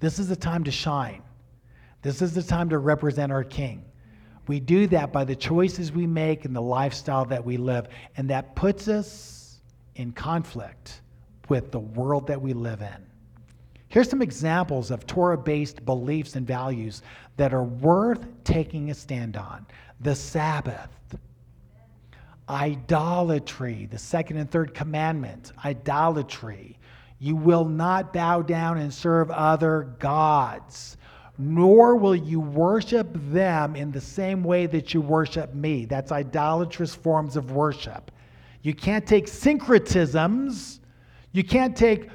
This 0.00 0.18
is 0.18 0.28
the 0.28 0.36
time 0.36 0.64
to 0.64 0.70
shine. 0.70 1.22
This 2.02 2.22
is 2.22 2.34
the 2.34 2.42
time 2.42 2.68
to 2.70 2.78
represent 2.78 3.32
our 3.32 3.44
King. 3.44 3.84
We 4.46 4.60
do 4.60 4.86
that 4.88 5.12
by 5.12 5.24
the 5.24 5.36
choices 5.36 5.92
we 5.92 6.06
make 6.06 6.44
and 6.44 6.54
the 6.56 6.62
lifestyle 6.62 7.24
that 7.26 7.44
we 7.44 7.56
live. 7.56 7.88
And 8.16 8.30
that 8.30 8.54
puts 8.54 8.88
us 8.88 9.60
in 9.96 10.12
conflict 10.12 11.02
with 11.48 11.70
the 11.70 11.80
world 11.80 12.26
that 12.28 12.40
we 12.40 12.52
live 12.52 12.80
in. 12.80 13.06
Here's 13.88 14.08
some 14.08 14.22
examples 14.22 14.90
of 14.90 15.06
Torah 15.06 15.38
based 15.38 15.84
beliefs 15.84 16.36
and 16.36 16.46
values 16.46 17.02
that 17.36 17.52
are 17.52 17.64
worth 17.64 18.26
taking 18.44 18.90
a 18.90 18.94
stand 18.94 19.36
on 19.36 19.66
the 20.00 20.14
Sabbath, 20.14 20.90
idolatry, 22.48 23.88
the 23.90 23.98
second 23.98 24.36
and 24.36 24.50
third 24.50 24.72
commandment, 24.72 25.52
idolatry. 25.64 26.77
You 27.18 27.36
will 27.36 27.64
not 27.64 28.12
bow 28.12 28.42
down 28.42 28.78
and 28.78 28.92
serve 28.92 29.30
other 29.30 29.94
gods, 29.98 30.96
nor 31.36 31.96
will 31.96 32.16
you 32.16 32.40
worship 32.40 33.08
them 33.12 33.76
in 33.76 33.90
the 33.90 34.00
same 34.00 34.42
way 34.44 34.66
that 34.66 34.94
you 34.94 35.00
worship 35.00 35.54
me. 35.54 35.84
That's 35.84 36.12
idolatrous 36.12 36.94
forms 36.94 37.36
of 37.36 37.52
worship. 37.52 38.10
You 38.62 38.74
can't 38.74 39.06
take 39.06 39.26
syncretisms 39.26 40.78
you 41.32 41.44
can't 41.44 41.76
take 41.76 42.08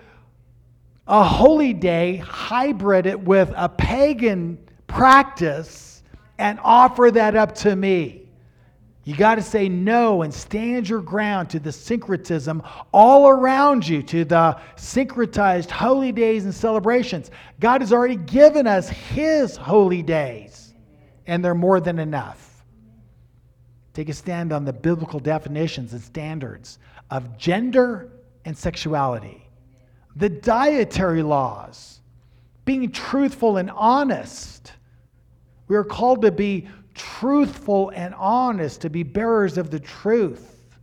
a 1.07 1.23
holy 1.23 1.73
day, 1.73 2.17
hybrid 2.17 3.05
it 3.05 3.19
with 3.19 3.51
a 3.55 3.69
pagan 3.69 4.57
practice, 4.87 6.03
and 6.37 6.59
offer 6.63 7.11
that 7.11 7.35
up 7.35 7.53
to 7.55 7.75
me. 7.75 8.22
You 9.05 9.17
got 9.17 9.35
to 9.35 9.41
say 9.41 9.67
no 9.67 10.21
and 10.21 10.33
stand 10.33 10.87
your 10.87 11.01
ground 11.01 11.49
to 11.49 11.59
the 11.59 11.73
syncretism 11.73 12.63
all 12.93 13.27
around 13.27 13.85
you, 13.85 14.01
to 14.03 14.23
the 14.23 14.57
syncretized 14.77 15.69
holy 15.69 16.13
days 16.13 16.45
and 16.45 16.55
celebrations. 16.55 17.29
God 17.59 17.81
has 17.81 17.91
already 17.91 18.15
given 18.15 18.65
us 18.65 18.87
His 18.87 19.57
holy 19.57 20.03
days, 20.03 20.73
and 21.27 21.43
they're 21.43 21.53
more 21.53 21.81
than 21.81 21.99
enough. 21.99 22.63
Take 23.93 24.07
a 24.07 24.13
stand 24.13 24.53
on 24.53 24.63
the 24.63 24.73
biblical 24.73 25.19
definitions 25.19 25.91
and 25.91 26.01
standards 26.01 26.79
of 27.11 27.37
gender 27.37 28.09
and 28.45 28.57
sexuality, 28.57 29.47
the 30.15 30.29
dietary 30.29 31.23
laws, 31.23 31.99
being 32.63 32.89
truthful 32.89 33.57
and 33.57 33.69
honest. 33.71 34.71
We 35.67 35.75
are 35.75 35.83
called 35.83 36.21
to 36.21 36.31
be 36.31 36.69
truthful 36.93 37.89
and 37.95 38.13
honest, 38.15 38.81
to 38.81 38.89
be 38.89 39.03
bearers 39.03 39.57
of 39.57 39.69
the 39.71 39.79
truth, 39.79 40.77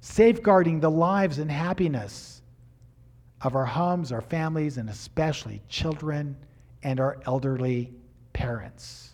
safeguarding 0.00 0.80
the 0.80 0.90
lives 0.90 1.38
and 1.38 1.50
happiness 1.50 2.42
of 3.40 3.56
our 3.56 3.66
homes, 3.66 4.12
our 4.12 4.20
families, 4.22 4.78
and 4.78 4.88
especially 4.90 5.62
children 5.68 6.36
and 6.82 7.00
our 7.00 7.18
elderly 7.26 7.92
parents. 8.32 9.10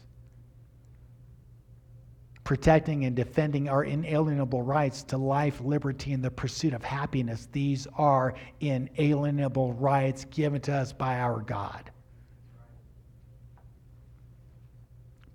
protecting 2.50 3.04
and 3.04 3.14
defending 3.14 3.68
our 3.68 3.84
inalienable 3.84 4.62
rights 4.62 5.04
to 5.04 5.16
life, 5.16 5.60
liberty, 5.60 6.12
and 6.12 6.24
the 6.24 6.30
pursuit 6.30 6.74
of 6.74 6.82
happiness. 6.82 7.46
These 7.52 7.86
are 7.96 8.34
inalienable 8.58 9.74
rights 9.74 10.24
given 10.24 10.60
to 10.62 10.72
us 10.72 10.92
by 10.92 11.20
our 11.20 11.42
God. 11.42 11.92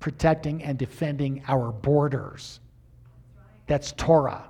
Protecting 0.05 0.61
and 0.61 0.77
defending 0.77 1.41
our 1.47 1.71
borders. 1.71 2.59
That's 3.65 3.91
Torah. 3.93 4.47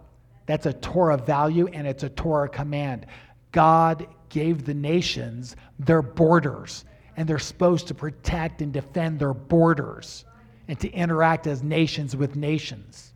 That's 0.47 0.65
a 0.65 0.73
Torah 0.73 1.15
value 1.15 1.67
and 1.67 1.87
it's 1.87 2.03
a 2.03 2.09
Torah 2.09 2.49
command. 2.49 3.05
God 3.53 4.05
gave 4.27 4.65
the 4.65 4.73
nations 4.73 5.55
their 5.79 6.01
borders, 6.01 6.83
and 7.15 7.25
they're 7.25 7.39
supposed 7.39 7.87
to 7.87 7.93
protect 7.93 8.61
and 8.61 8.73
defend 8.73 9.17
their 9.17 9.33
borders 9.33 10.25
and 10.67 10.77
to 10.81 10.91
interact 10.91 11.47
as 11.47 11.63
nations 11.63 12.17
with 12.17 12.35
nations. 12.35 13.13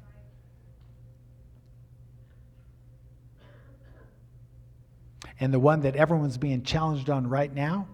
And 5.41 5.53
the 5.53 5.59
one 5.59 5.81
that 5.81 5.97
everyone's 5.97 6.37
being 6.37 6.63
challenged 6.63 7.09
on 7.09 7.27
right 7.27 7.53
now, 7.53 7.85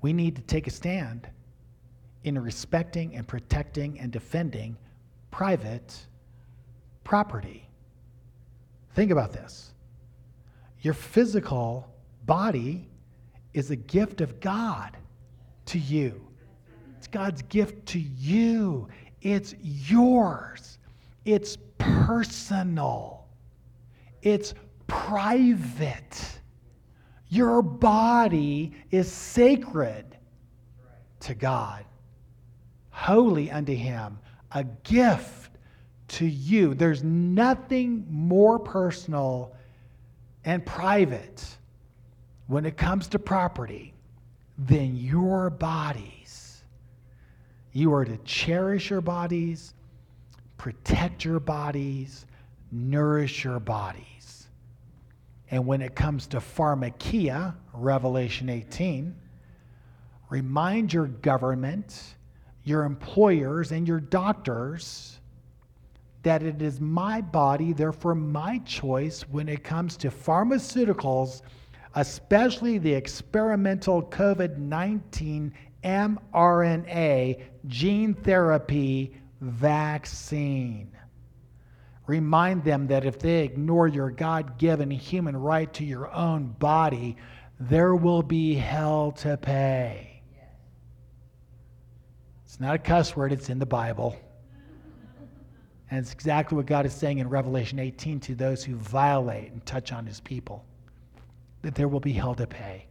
we 0.00 0.14
need 0.14 0.36
to 0.36 0.42
take 0.42 0.66
a 0.66 0.70
stand 0.70 1.28
in 2.24 2.38
respecting 2.38 3.16
and 3.16 3.26
protecting 3.26 3.98
and 3.98 4.12
defending 4.12 4.76
private 5.30 6.06
property. 7.04 7.68
Think 8.94 9.10
about 9.10 9.32
this. 9.32 9.72
Your 10.80 10.94
physical 10.94 11.88
body 12.26 12.88
is 13.54 13.70
a 13.70 13.76
gift 13.76 14.20
of 14.20 14.40
God 14.40 14.96
to 15.66 15.78
you. 15.78 16.26
It's 16.98 17.06
God's 17.06 17.42
gift 17.42 17.86
to 17.86 17.98
you. 17.98 18.88
It's 19.22 19.54
yours. 19.60 20.78
It's 21.24 21.56
personal. 21.78 23.26
It's 24.22 24.54
private. 24.86 26.40
Your 27.28 27.62
body 27.62 28.72
is 28.90 29.10
sacred 29.10 30.18
to 31.20 31.34
God, 31.34 31.84
holy 33.02 33.50
unto 33.50 33.74
Him, 33.74 34.18
a 34.52 34.62
gift 34.62 35.50
to 36.06 36.24
you. 36.24 36.74
There's 36.74 37.02
nothing 37.02 38.06
more 38.08 38.60
personal 38.60 39.52
and 40.44 40.64
private 40.64 41.44
when 42.46 42.64
it 42.64 42.76
comes 42.76 43.08
to 43.08 43.18
property 43.18 43.92
than 44.56 44.96
your 44.96 45.50
bodies. 45.50 46.62
You 47.72 47.92
are 47.94 48.04
to 48.04 48.16
cherish 48.18 48.90
your 48.90 49.00
bodies, 49.00 49.74
protect 50.56 51.24
your 51.24 51.40
bodies, 51.40 52.26
nourish 52.70 53.42
your 53.42 53.58
bodies. 53.58 54.48
And 55.50 55.66
when 55.66 55.82
it 55.82 55.96
comes 55.96 56.28
to 56.28 56.38
pharmakia, 56.38 57.54
Revelation 57.72 58.48
18, 58.48 59.14
remind 60.30 60.92
your 60.92 61.06
government, 61.06 62.14
your 62.64 62.84
employers, 62.84 63.72
and 63.72 63.86
your 63.86 64.00
doctors 64.00 65.20
that 66.22 66.42
it 66.42 66.62
is 66.62 66.80
my 66.80 67.20
body, 67.20 67.72
therefore 67.72 68.14
my 68.14 68.58
choice 68.58 69.22
when 69.22 69.48
it 69.48 69.64
comes 69.64 69.96
to 69.96 70.08
pharmaceuticals, 70.08 71.42
especially 71.94 72.78
the 72.78 72.92
experimental 72.92 74.02
COVID 74.02 74.58
19 74.58 75.52
mRNA 75.84 77.42
gene 77.66 78.14
therapy 78.14 79.16
vaccine. 79.40 80.88
Remind 82.06 82.64
them 82.64 82.86
that 82.88 83.04
if 83.04 83.18
they 83.18 83.44
ignore 83.44 83.88
your 83.88 84.10
God 84.10 84.58
given 84.58 84.90
human 84.90 85.36
right 85.36 85.72
to 85.74 85.84
your 85.84 86.12
own 86.12 86.54
body, 86.58 87.16
there 87.58 87.94
will 87.94 88.22
be 88.22 88.54
hell 88.54 89.12
to 89.12 89.36
pay. 89.36 90.11
Not 92.62 92.76
a 92.76 92.78
cuss 92.78 93.16
word, 93.16 93.32
it's 93.32 93.50
in 93.50 93.58
the 93.58 93.66
Bible. 93.66 94.16
And 95.90 95.98
it's 95.98 96.12
exactly 96.12 96.54
what 96.54 96.66
God 96.66 96.86
is 96.86 96.94
saying 96.94 97.18
in 97.18 97.28
Revelation 97.28 97.80
18 97.80 98.20
to 98.20 98.36
those 98.36 98.62
who 98.62 98.76
violate 98.76 99.50
and 99.50 99.66
touch 99.66 99.92
on 99.92 100.06
his 100.06 100.20
people 100.20 100.64
that 101.62 101.74
there 101.74 101.88
will 101.88 101.98
be 101.98 102.12
hell 102.12 102.36
to 102.36 102.46
pay. 102.46 102.86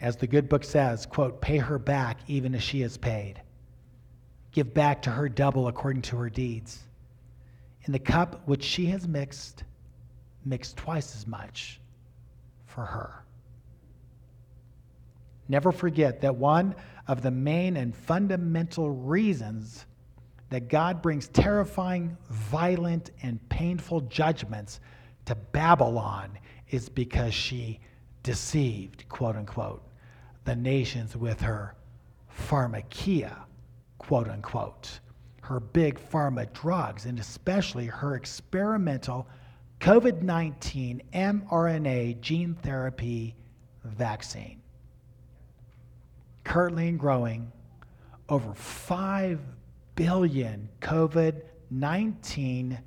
As 0.00 0.16
the 0.16 0.26
good 0.26 0.48
book 0.48 0.64
says, 0.64 1.06
quote, 1.06 1.40
pay 1.40 1.58
her 1.58 1.78
back 1.78 2.18
even 2.26 2.52
as 2.56 2.62
she 2.64 2.80
has 2.80 2.96
paid. 2.96 3.40
Give 4.50 4.74
back 4.74 5.02
to 5.02 5.10
her 5.10 5.28
double 5.28 5.68
according 5.68 6.02
to 6.02 6.16
her 6.16 6.30
deeds. 6.30 6.80
In 7.84 7.92
the 7.92 8.00
cup 8.00 8.42
which 8.46 8.64
she 8.64 8.86
has 8.86 9.06
mixed, 9.06 9.62
mix 10.44 10.72
twice 10.72 11.14
as 11.14 11.28
much 11.28 11.80
for 12.66 12.84
her. 12.84 13.22
Never 15.48 15.72
forget 15.72 16.20
that 16.20 16.36
one 16.36 16.74
of 17.06 17.22
the 17.22 17.30
main 17.30 17.76
and 17.76 17.96
fundamental 17.96 18.90
reasons 18.90 19.86
that 20.50 20.68
God 20.68 21.02
brings 21.02 21.28
terrifying, 21.28 22.16
violent, 22.30 23.10
and 23.22 23.46
painful 23.48 24.02
judgments 24.02 24.80
to 25.24 25.34
Babylon 25.34 26.38
is 26.70 26.88
because 26.88 27.34
she 27.34 27.80
deceived, 28.22 29.08
quote 29.08 29.36
unquote, 29.36 29.82
the 30.44 30.56
nations 30.56 31.16
with 31.16 31.40
her 31.40 31.74
pharmakia, 32.30 33.34
quote 33.98 34.28
unquote, 34.28 35.00
her 35.42 35.60
big 35.60 35.98
pharma 35.98 36.50
drugs, 36.52 37.06
and 37.06 37.18
especially 37.18 37.86
her 37.86 38.16
experimental 38.16 39.26
COVID 39.80 40.22
19 40.22 41.02
mRNA 41.12 42.20
gene 42.20 42.54
therapy 42.54 43.34
vaccine 43.84 44.60
currently 46.48 46.88
and 46.88 46.98
growing, 46.98 47.52
over 48.30 48.54
5 48.54 49.38
billion 49.94 50.68
COVID 50.80 51.42
19 51.70 52.78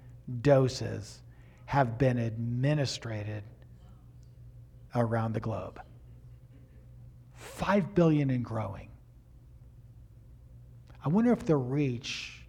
doses 0.41 1.21
have 1.65 1.99
been 1.99 2.17
administered 2.17 3.43
around 4.95 5.33
the 5.33 5.39
globe. 5.39 5.79
5 7.35 7.93
billion 7.93 8.31
and 8.31 8.43
growing. 8.43 8.89
I 11.05 11.09
wonder 11.09 11.31
if 11.31 11.45
they'll 11.45 11.57
reach 11.57 12.41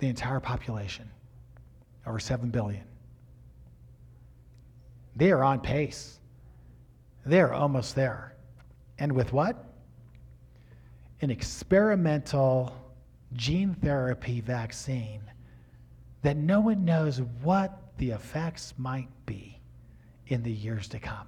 the 0.00 0.08
entire 0.08 0.40
population, 0.40 1.10
over 2.06 2.18
7 2.18 2.50
billion. 2.50 2.84
They 5.16 5.30
are 5.30 5.42
on 5.42 5.60
pace. 5.60 6.18
They 7.24 7.40
are 7.40 7.54
almost 7.54 7.94
there. 7.94 8.31
And 9.02 9.10
with 9.10 9.32
what? 9.32 9.64
An 11.22 11.30
experimental 11.32 12.72
gene 13.32 13.74
therapy 13.74 14.40
vaccine 14.40 15.22
that 16.22 16.36
no 16.36 16.60
one 16.60 16.84
knows 16.84 17.20
what 17.42 17.82
the 17.98 18.12
effects 18.12 18.74
might 18.78 19.08
be 19.26 19.58
in 20.28 20.44
the 20.44 20.52
years 20.52 20.86
to 20.86 21.00
come. 21.00 21.26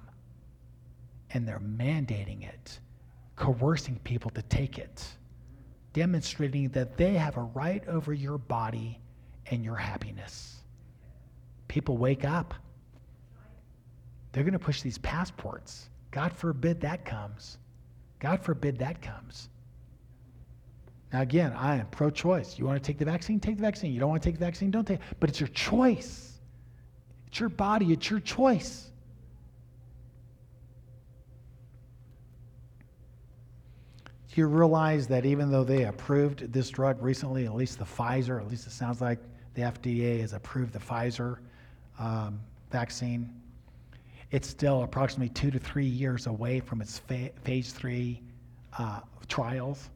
And 1.31 1.45
they're 1.45 1.59
mandating 1.59 2.47
it, 2.47 2.79
coercing 3.35 3.99
people 4.05 4.31
to 4.31 4.41
take 4.43 4.77
it, 4.77 5.05
demonstrating 5.91 6.69
that 6.69 6.95
they 6.95 7.15
have 7.15 7.35
a 7.35 7.41
right 7.41 7.85
over 7.89 8.13
your 8.13 8.37
body 8.37 9.01
and 9.47 9.65
your 9.65 9.75
happiness. 9.75 10.61
People 11.67 11.97
wake 11.97 12.23
up. 12.23 12.53
They're 14.31 14.43
going 14.43 14.53
to 14.53 14.59
push 14.59 14.81
these 14.81 14.97
passports. 14.99 15.89
God 16.11 16.31
forbid 16.31 16.79
that 16.79 17.03
comes. 17.03 17.57
God 18.25 18.41
forbid 18.41 18.79
that 18.79 19.03
comes. 19.03 19.49
Now, 21.13 21.21
again, 21.21 21.53
I 21.55 21.75
am 21.75 21.85
pro 21.91 22.09
choice. 22.09 22.57
You 22.57 22.65
want 22.65 22.81
to 22.81 22.87
take 22.87 22.97
the 22.97 23.05
vaccine? 23.05 23.39
Take 23.39 23.57
the 23.57 23.61
vaccine. 23.61 23.93
You 23.93 23.99
don't 23.99 24.09
want 24.09 24.23
to 24.23 24.27
take 24.27 24.39
the 24.39 24.45
vaccine? 24.45 24.71
Don't 24.71 24.83
take 24.83 24.97
it. 24.97 25.05
But 25.19 25.29
it's 25.29 25.39
your 25.39 25.49
choice. 25.49 26.39
It's 27.27 27.39
your 27.39 27.49
body. 27.49 27.93
It's 27.93 28.09
your 28.09 28.19
choice. 28.19 28.89
Do 34.33 34.41
you 34.41 34.47
realize 34.47 35.05
that 35.05 35.27
even 35.27 35.51
though 35.51 35.63
they 35.63 35.83
approved 35.83 36.51
this 36.51 36.71
drug 36.71 36.99
recently, 37.03 37.45
at 37.45 37.53
least 37.53 37.77
the 37.77 37.85
Pfizer, 37.85 38.41
at 38.41 38.47
least 38.47 38.65
it 38.65 38.71
sounds 38.71 39.01
like 39.01 39.19
the 39.53 39.61
FDA 39.61 40.21
has 40.21 40.33
approved 40.33 40.73
the 40.73 40.79
Pfizer 40.79 41.37
um, 41.99 42.39
vaccine, 42.71 43.31
it's 44.35 44.49
still 44.49 44.83
approximately 44.83 45.29
two 45.29 45.49
to 45.49 45.57
three 45.57 45.85
years 45.85 46.27
away 46.27 46.59
from 46.59 46.81
its 46.81 46.99
fa- 46.99 47.29
phase 47.45 47.71
three 47.71 48.21
uh, 48.77 48.99
trials, 49.29 49.89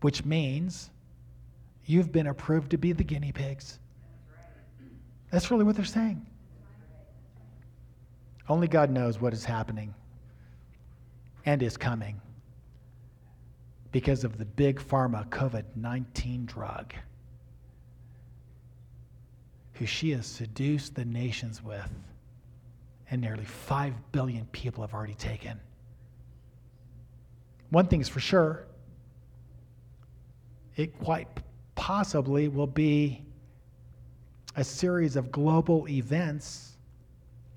which 0.00 0.24
means 0.24 0.90
you've 1.86 2.10
been 2.10 2.26
approved 2.26 2.72
to 2.72 2.76
be 2.76 2.90
the 2.90 3.04
guinea 3.04 3.30
pigs. 3.30 3.78
That's 5.30 5.48
really 5.52 5.62
what 5.62 5.76
they're 5.76 5.84
saying. 5.84 6.26
Only 8.48 8.66
God 8.66 8.90
knows 8.90 9.20
what 9.20 9.32
is 9.32 9.44
happening 9.44 9.94
and 11.46 11.62
is 11.62 11.76
coming 11.76 12.20
because 13.92 14.24
of 14.24 14.38
the 14.38 14.44
big 14.44 14.80
pharma 14.80 15.28
COVID 15.28 15.66
19 15.76 16.46
drug, 16.46 16.94
who 19.74 19.86
she 19.86 20.10
has 20.10 20.26
seduced 20.26 20.94
the 20.94 21.04
nations 21.04 21.62
with, 21.62 21.90
and 23.10 23.20
nearly 23.20 23.44
5 23.44 23.94
billion 24.12 24.46
people 24.46 24.82
have 24.82 24.94
already 24.94 25.14
taken. 25.14 25.58
One 27.70 27.86
thing 27.86 28.00
is 28.00 28.08
for 28.08 28.20
sure 28.20 28.66
it 30.76 30.98
quite 31.00 31.28
possibly 31.74 32.48
will 32.48 32.66
be 32.66 33.22
a 34.56 34.64
series 34.64 35.16
of 35.16 35.30
global 35.30 35.88
events 35.88 36.76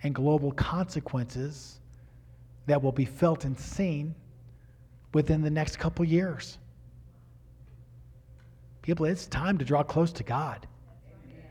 and 0.03 0.13
global 0.13 0.51
consequences 0.51 1.80
that 2.66 2.82
will 2.82 2.91
be 2.91 3.05
felt 3.05 3.45
and 3.45 3.57
seen 3.57 4.16
within 5.13 5.41
the 5.41 5.49
next 5.49 5.78
couple 5.78 6.03
years. 6.05 6.57
People, 8.82 9.05
it's 9.05 9.28
time 9.28 9.57
to 9.57 9.66
draw 9.66 9.84
close 9.84 10.11
to 10.11 10.24
God. 10.24 10.68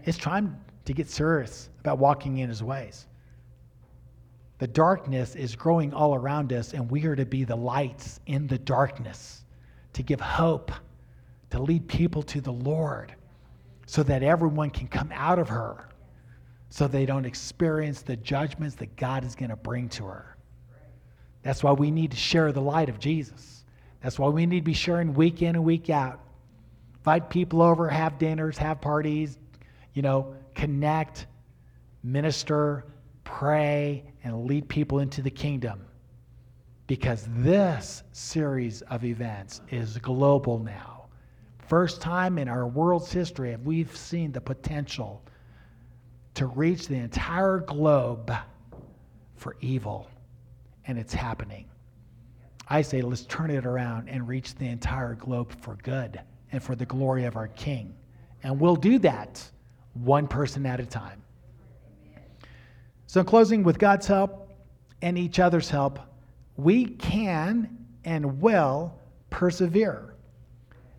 It's 0.04 0.18
time 0.18 0.58
to 0.84 0.92
get 0.92 1.08
serious 1.08 1.70
about 1.80 1.98
walking 1.98 2.38
in 2.38 2.48
his 2.48 2.62
ways. 2.62 3.06
The 4.58 4.66
darkness 4.66 5.34
is 5.34 5.56
growing 5.56 5.92
all 5.92 6.14
around 6.14 6.52
us, 6.52 6.74
and 6.74 6.90
we 6.90 7.06
are 7.06 7.16
to 7.16 7.26
be 7.26 7.44
the 7.44 7.56
lights 7.56 8.20
in 8.26 8.46
the 8.46 8.58
darkness 8.58 9.44
to 9.94 10.02
give 10.02 10.20
hope, 10.20 10.70
to 11.50 11.60
lead 11.60 11.88
people 11.88 12.22
to 12.24 12.40
the 12.40 12.52
Lord 12.52 13.14
so 13.86 14.02
that 14.02 14.22
everyone 14.22 14.70
can 14.70 14.88
come 14.88 15.10
out 15.12 15.38
of 15.38 15.48
her 15.48 15.88
so 16.70 16.88
they 16.88 17.06
don't 17.06 17.24
experience 17.24 18.02
the 18.02 18.16
judgments 18.16 18.74
that 18.76 18.96
God 18.96 19.24
is 19.24 19.36
going 19.36 19.50
to 19.50 19.56
bring 19.56 19.88
to 19.90 20.06
her. 20.06 20.36
That's 21.42 21.62
why 21.62 21.72
we 21.72 21.90
need 21.90 22.10
to 22.10 22.16
share 22.16 22.50
the 22.50 22.60
light 22.60 22.88
of 22.88 22.98
Jesus. 22.98 23.64
That's 24.02 24.18
why 24.18 24.28
we 24.28 24.44
need 24.44 24.60
to 24.60 24.64
be 24.64 24.72
sharing 24.72 25.14
week 25.14 25.40
in 25.40 25.54
and 25.54 25.64
week 25.64 25.88
out. 25.88 26.20
Invite 26.96 27.30
people 27.30 27.62
over, 27.62 27.88
have 27.88 28.18
dinners, 28.18 28.58
have 28.58 28.80
parties, 28.80 29.38
you 29.94 30.02
know, 30.02 30.34
connect, 30.54 31.26
minister, 32.02 32.84
pray, 33.24 34.04
and 34.22 34.44
lead 34.44 34.68
people 34.68 34.98
into 34.98 35.22
the 35.22 35.30
kingdom. 35.30 35.84
Because 36.86 37.26
this 37.30 38.02
series 38.12 38.82
of 38.82 39.04
events 39.04 39.62
is 39.70 39.96
global 39.98 40.58
now. 40.58 41.06
First 41.66 42.02
time 42.02 42.36
in 42.36 42.48
our 42.48 42.66
world's 42.66 43.10
history 43.10 43.52
have 43.52 43.62
we 43.62 43.84
seen 43.84 44.32
the 44.32 44.40
potential 44.40 45.22
to 46.34 46.46
reach 46.46 46.88
the 46.88 46.96
entire 46.96 47.60
globe 47.60 48.30
for 49.36 49.56
evil, 49.60 50.10
and 50.86 50.98
it's 50.98 51.14
happening. 51.14 51.66
I 52.68 52.82
say 52.82 53.00
let's 53.02 53.24
turn 53.26 53.50
it 53.50 53.64
around 53.64 54.08
and 54.08 54.26
reach 54.26 54.54
the 54.54 54.66
entire 54.66 55.14
globe 55.14 55.52
for 55.60 55.76
good 55.76 56.20
and 56.52 56.62
for 56.62 56.74
the 56.74 56.86
glory 56.86 57.24
of 57.24 57.36
our 57.36 57.48
King. 57.48 57.94
And 58.42 58.60
we'll 58.60 58.76
do 58.76 58.98
that 59.00 59.50
one 59.94 60.26
person 60.26 60.66
at 60.66 60.80
a 60.80 60.86
time. 60.86 61.22
So, 63.06 63.20
in 63.20 63.26
closing, 63.26 63.62
with 63.62 63.78
God's 63.78 64.06
help 64.06 64.52
and 65.02 65.16
each 65.16 65.38
other's 65.38 65.70
help, 65.70 65.98
we 66.56 66.86
can 66.86 67.86
and 68.04 68.40
will 68.40 68.98
persevere. 69.30 70.14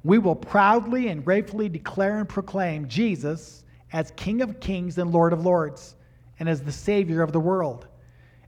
We 0.03 0.17
will 0.17 0.35
proudly 0.35 1.09
and 1.09 1.25
gratefully 1.25 1.67
declare 1.67 2.19
and 2.19 2.29
proclaim 2.29 2.87
Jesus 2.87 3.63
as 3.91 4.11
King 4.15 4.41
of 4.41 4.59
Kings 4.59 4.97
and 4.97 5.11
Lord 5.11 5.33
of 5.33 5.45
Lords 5.45 5.95
and 6.39 6.47
as 6.47 6.61
the 6.61 6.71
Savior 6.71 7.21
of 7.21 7.31
the 7.31 7.39
world. 7.39 7.87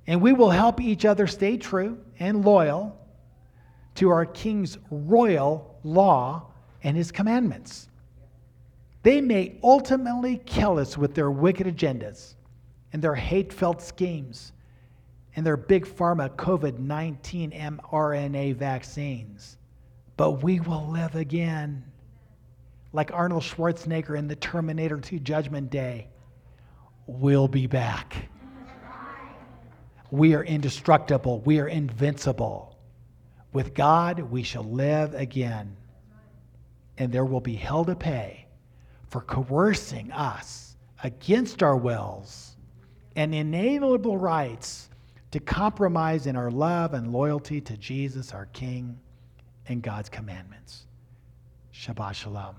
And 0.06 0.22
we 0.22 0.34
will 0.34 0.50
help 0.50 0.80
each 0.80 1.06
other 1.06 1.28
stay 1.28 1.58
true 1.58 1.98
and 2.20 2.46
loyal 2.46 2.98
to 3.96 4.10
our 4.10 4.26
King's 4.26 4.78
royal 4.92 5.80
law 5.84 6.52
and 6.84 6.96
his 6.96 7.12
commandments. 7.12 7.90
They 9.08 9.22
may 9.22 9.58
ultimately 9.64 10.42
kill 10.46 10.80
us 10.80 10.98
with 10.98 11.16
their 11.16 11.32
wicked 11.32 11.66
agendas 11.66 12.34
and 12.92 13.02
their 13.02 13.16
hate 13.16 13.54
filled 13.54 13.82
schemes 13.82 14.52
and 15.34 15.46
their 15.46 15.56
big 15.56 15.86
pharma 15.86 16.30
COVID 16.36 16.78
19 16.78 17.52
mRNA 17.52 18.58
vaccines, 18.58 19.60
but 20.18 20.44
we 20.44 20.60
will 20.60 20.90
live 20.90 21.16
again. 21.16 21.86
Like 22.92 23.14
Arnold 23.14 23.44
Schwarzenegger 23.44 24.18
in 24.20 24.28
the 24.28 24.36
Terminator 24.36 25.00
2 25.00 25.20
Judgment 25.20 25.70
Day, 25.70 26.10
we'll 27.06 27.48
be 27.48 27.66
back. 27.66 28.28
We 30.12 30.36
are 30.36 30.44
indestructible, 30.44 31.40
we 31.46 31.62
are 31.62 31.70
invincible. 31.70 32.78
With 33.54 33.74
God, 33.74 34.20
we 34.20 34.44
shall 34.44 34.66
live 34.66 35.14
again. 35.14 35.78
And 36.98 37.10
there 37.10 37.24
will 37.24 37.40
be 37.40 37.56
hell 37.56 37.86
to 37.86 37.96
pay 37.96 38.47
for 39.10 39.22
coercing 39.22 40.12
us 40.12 40.76
against 41.04 41.64
our 41.64 41.78
wills 41.78 42.56
and 43.16 43.34
inalienable 43.34 44.18
rights 44.18 44.90
to 45.32 45.40
compromise 45.40 46.28
in 46.28 46.36
our 46.36 46.52
love 46.52 46.94
and 46.94 47.12
loyalty 47.12 47.60
to 47.62 47.78
Jesus, 47.78 48.34
our 48.34 48.46
King, 48.48 49.00
and 49.68 49.82
God's 49.82 50.10
commandments. 50.10 50.86
Shabbat 51.74 52.14
Shalom. 52.14 52.56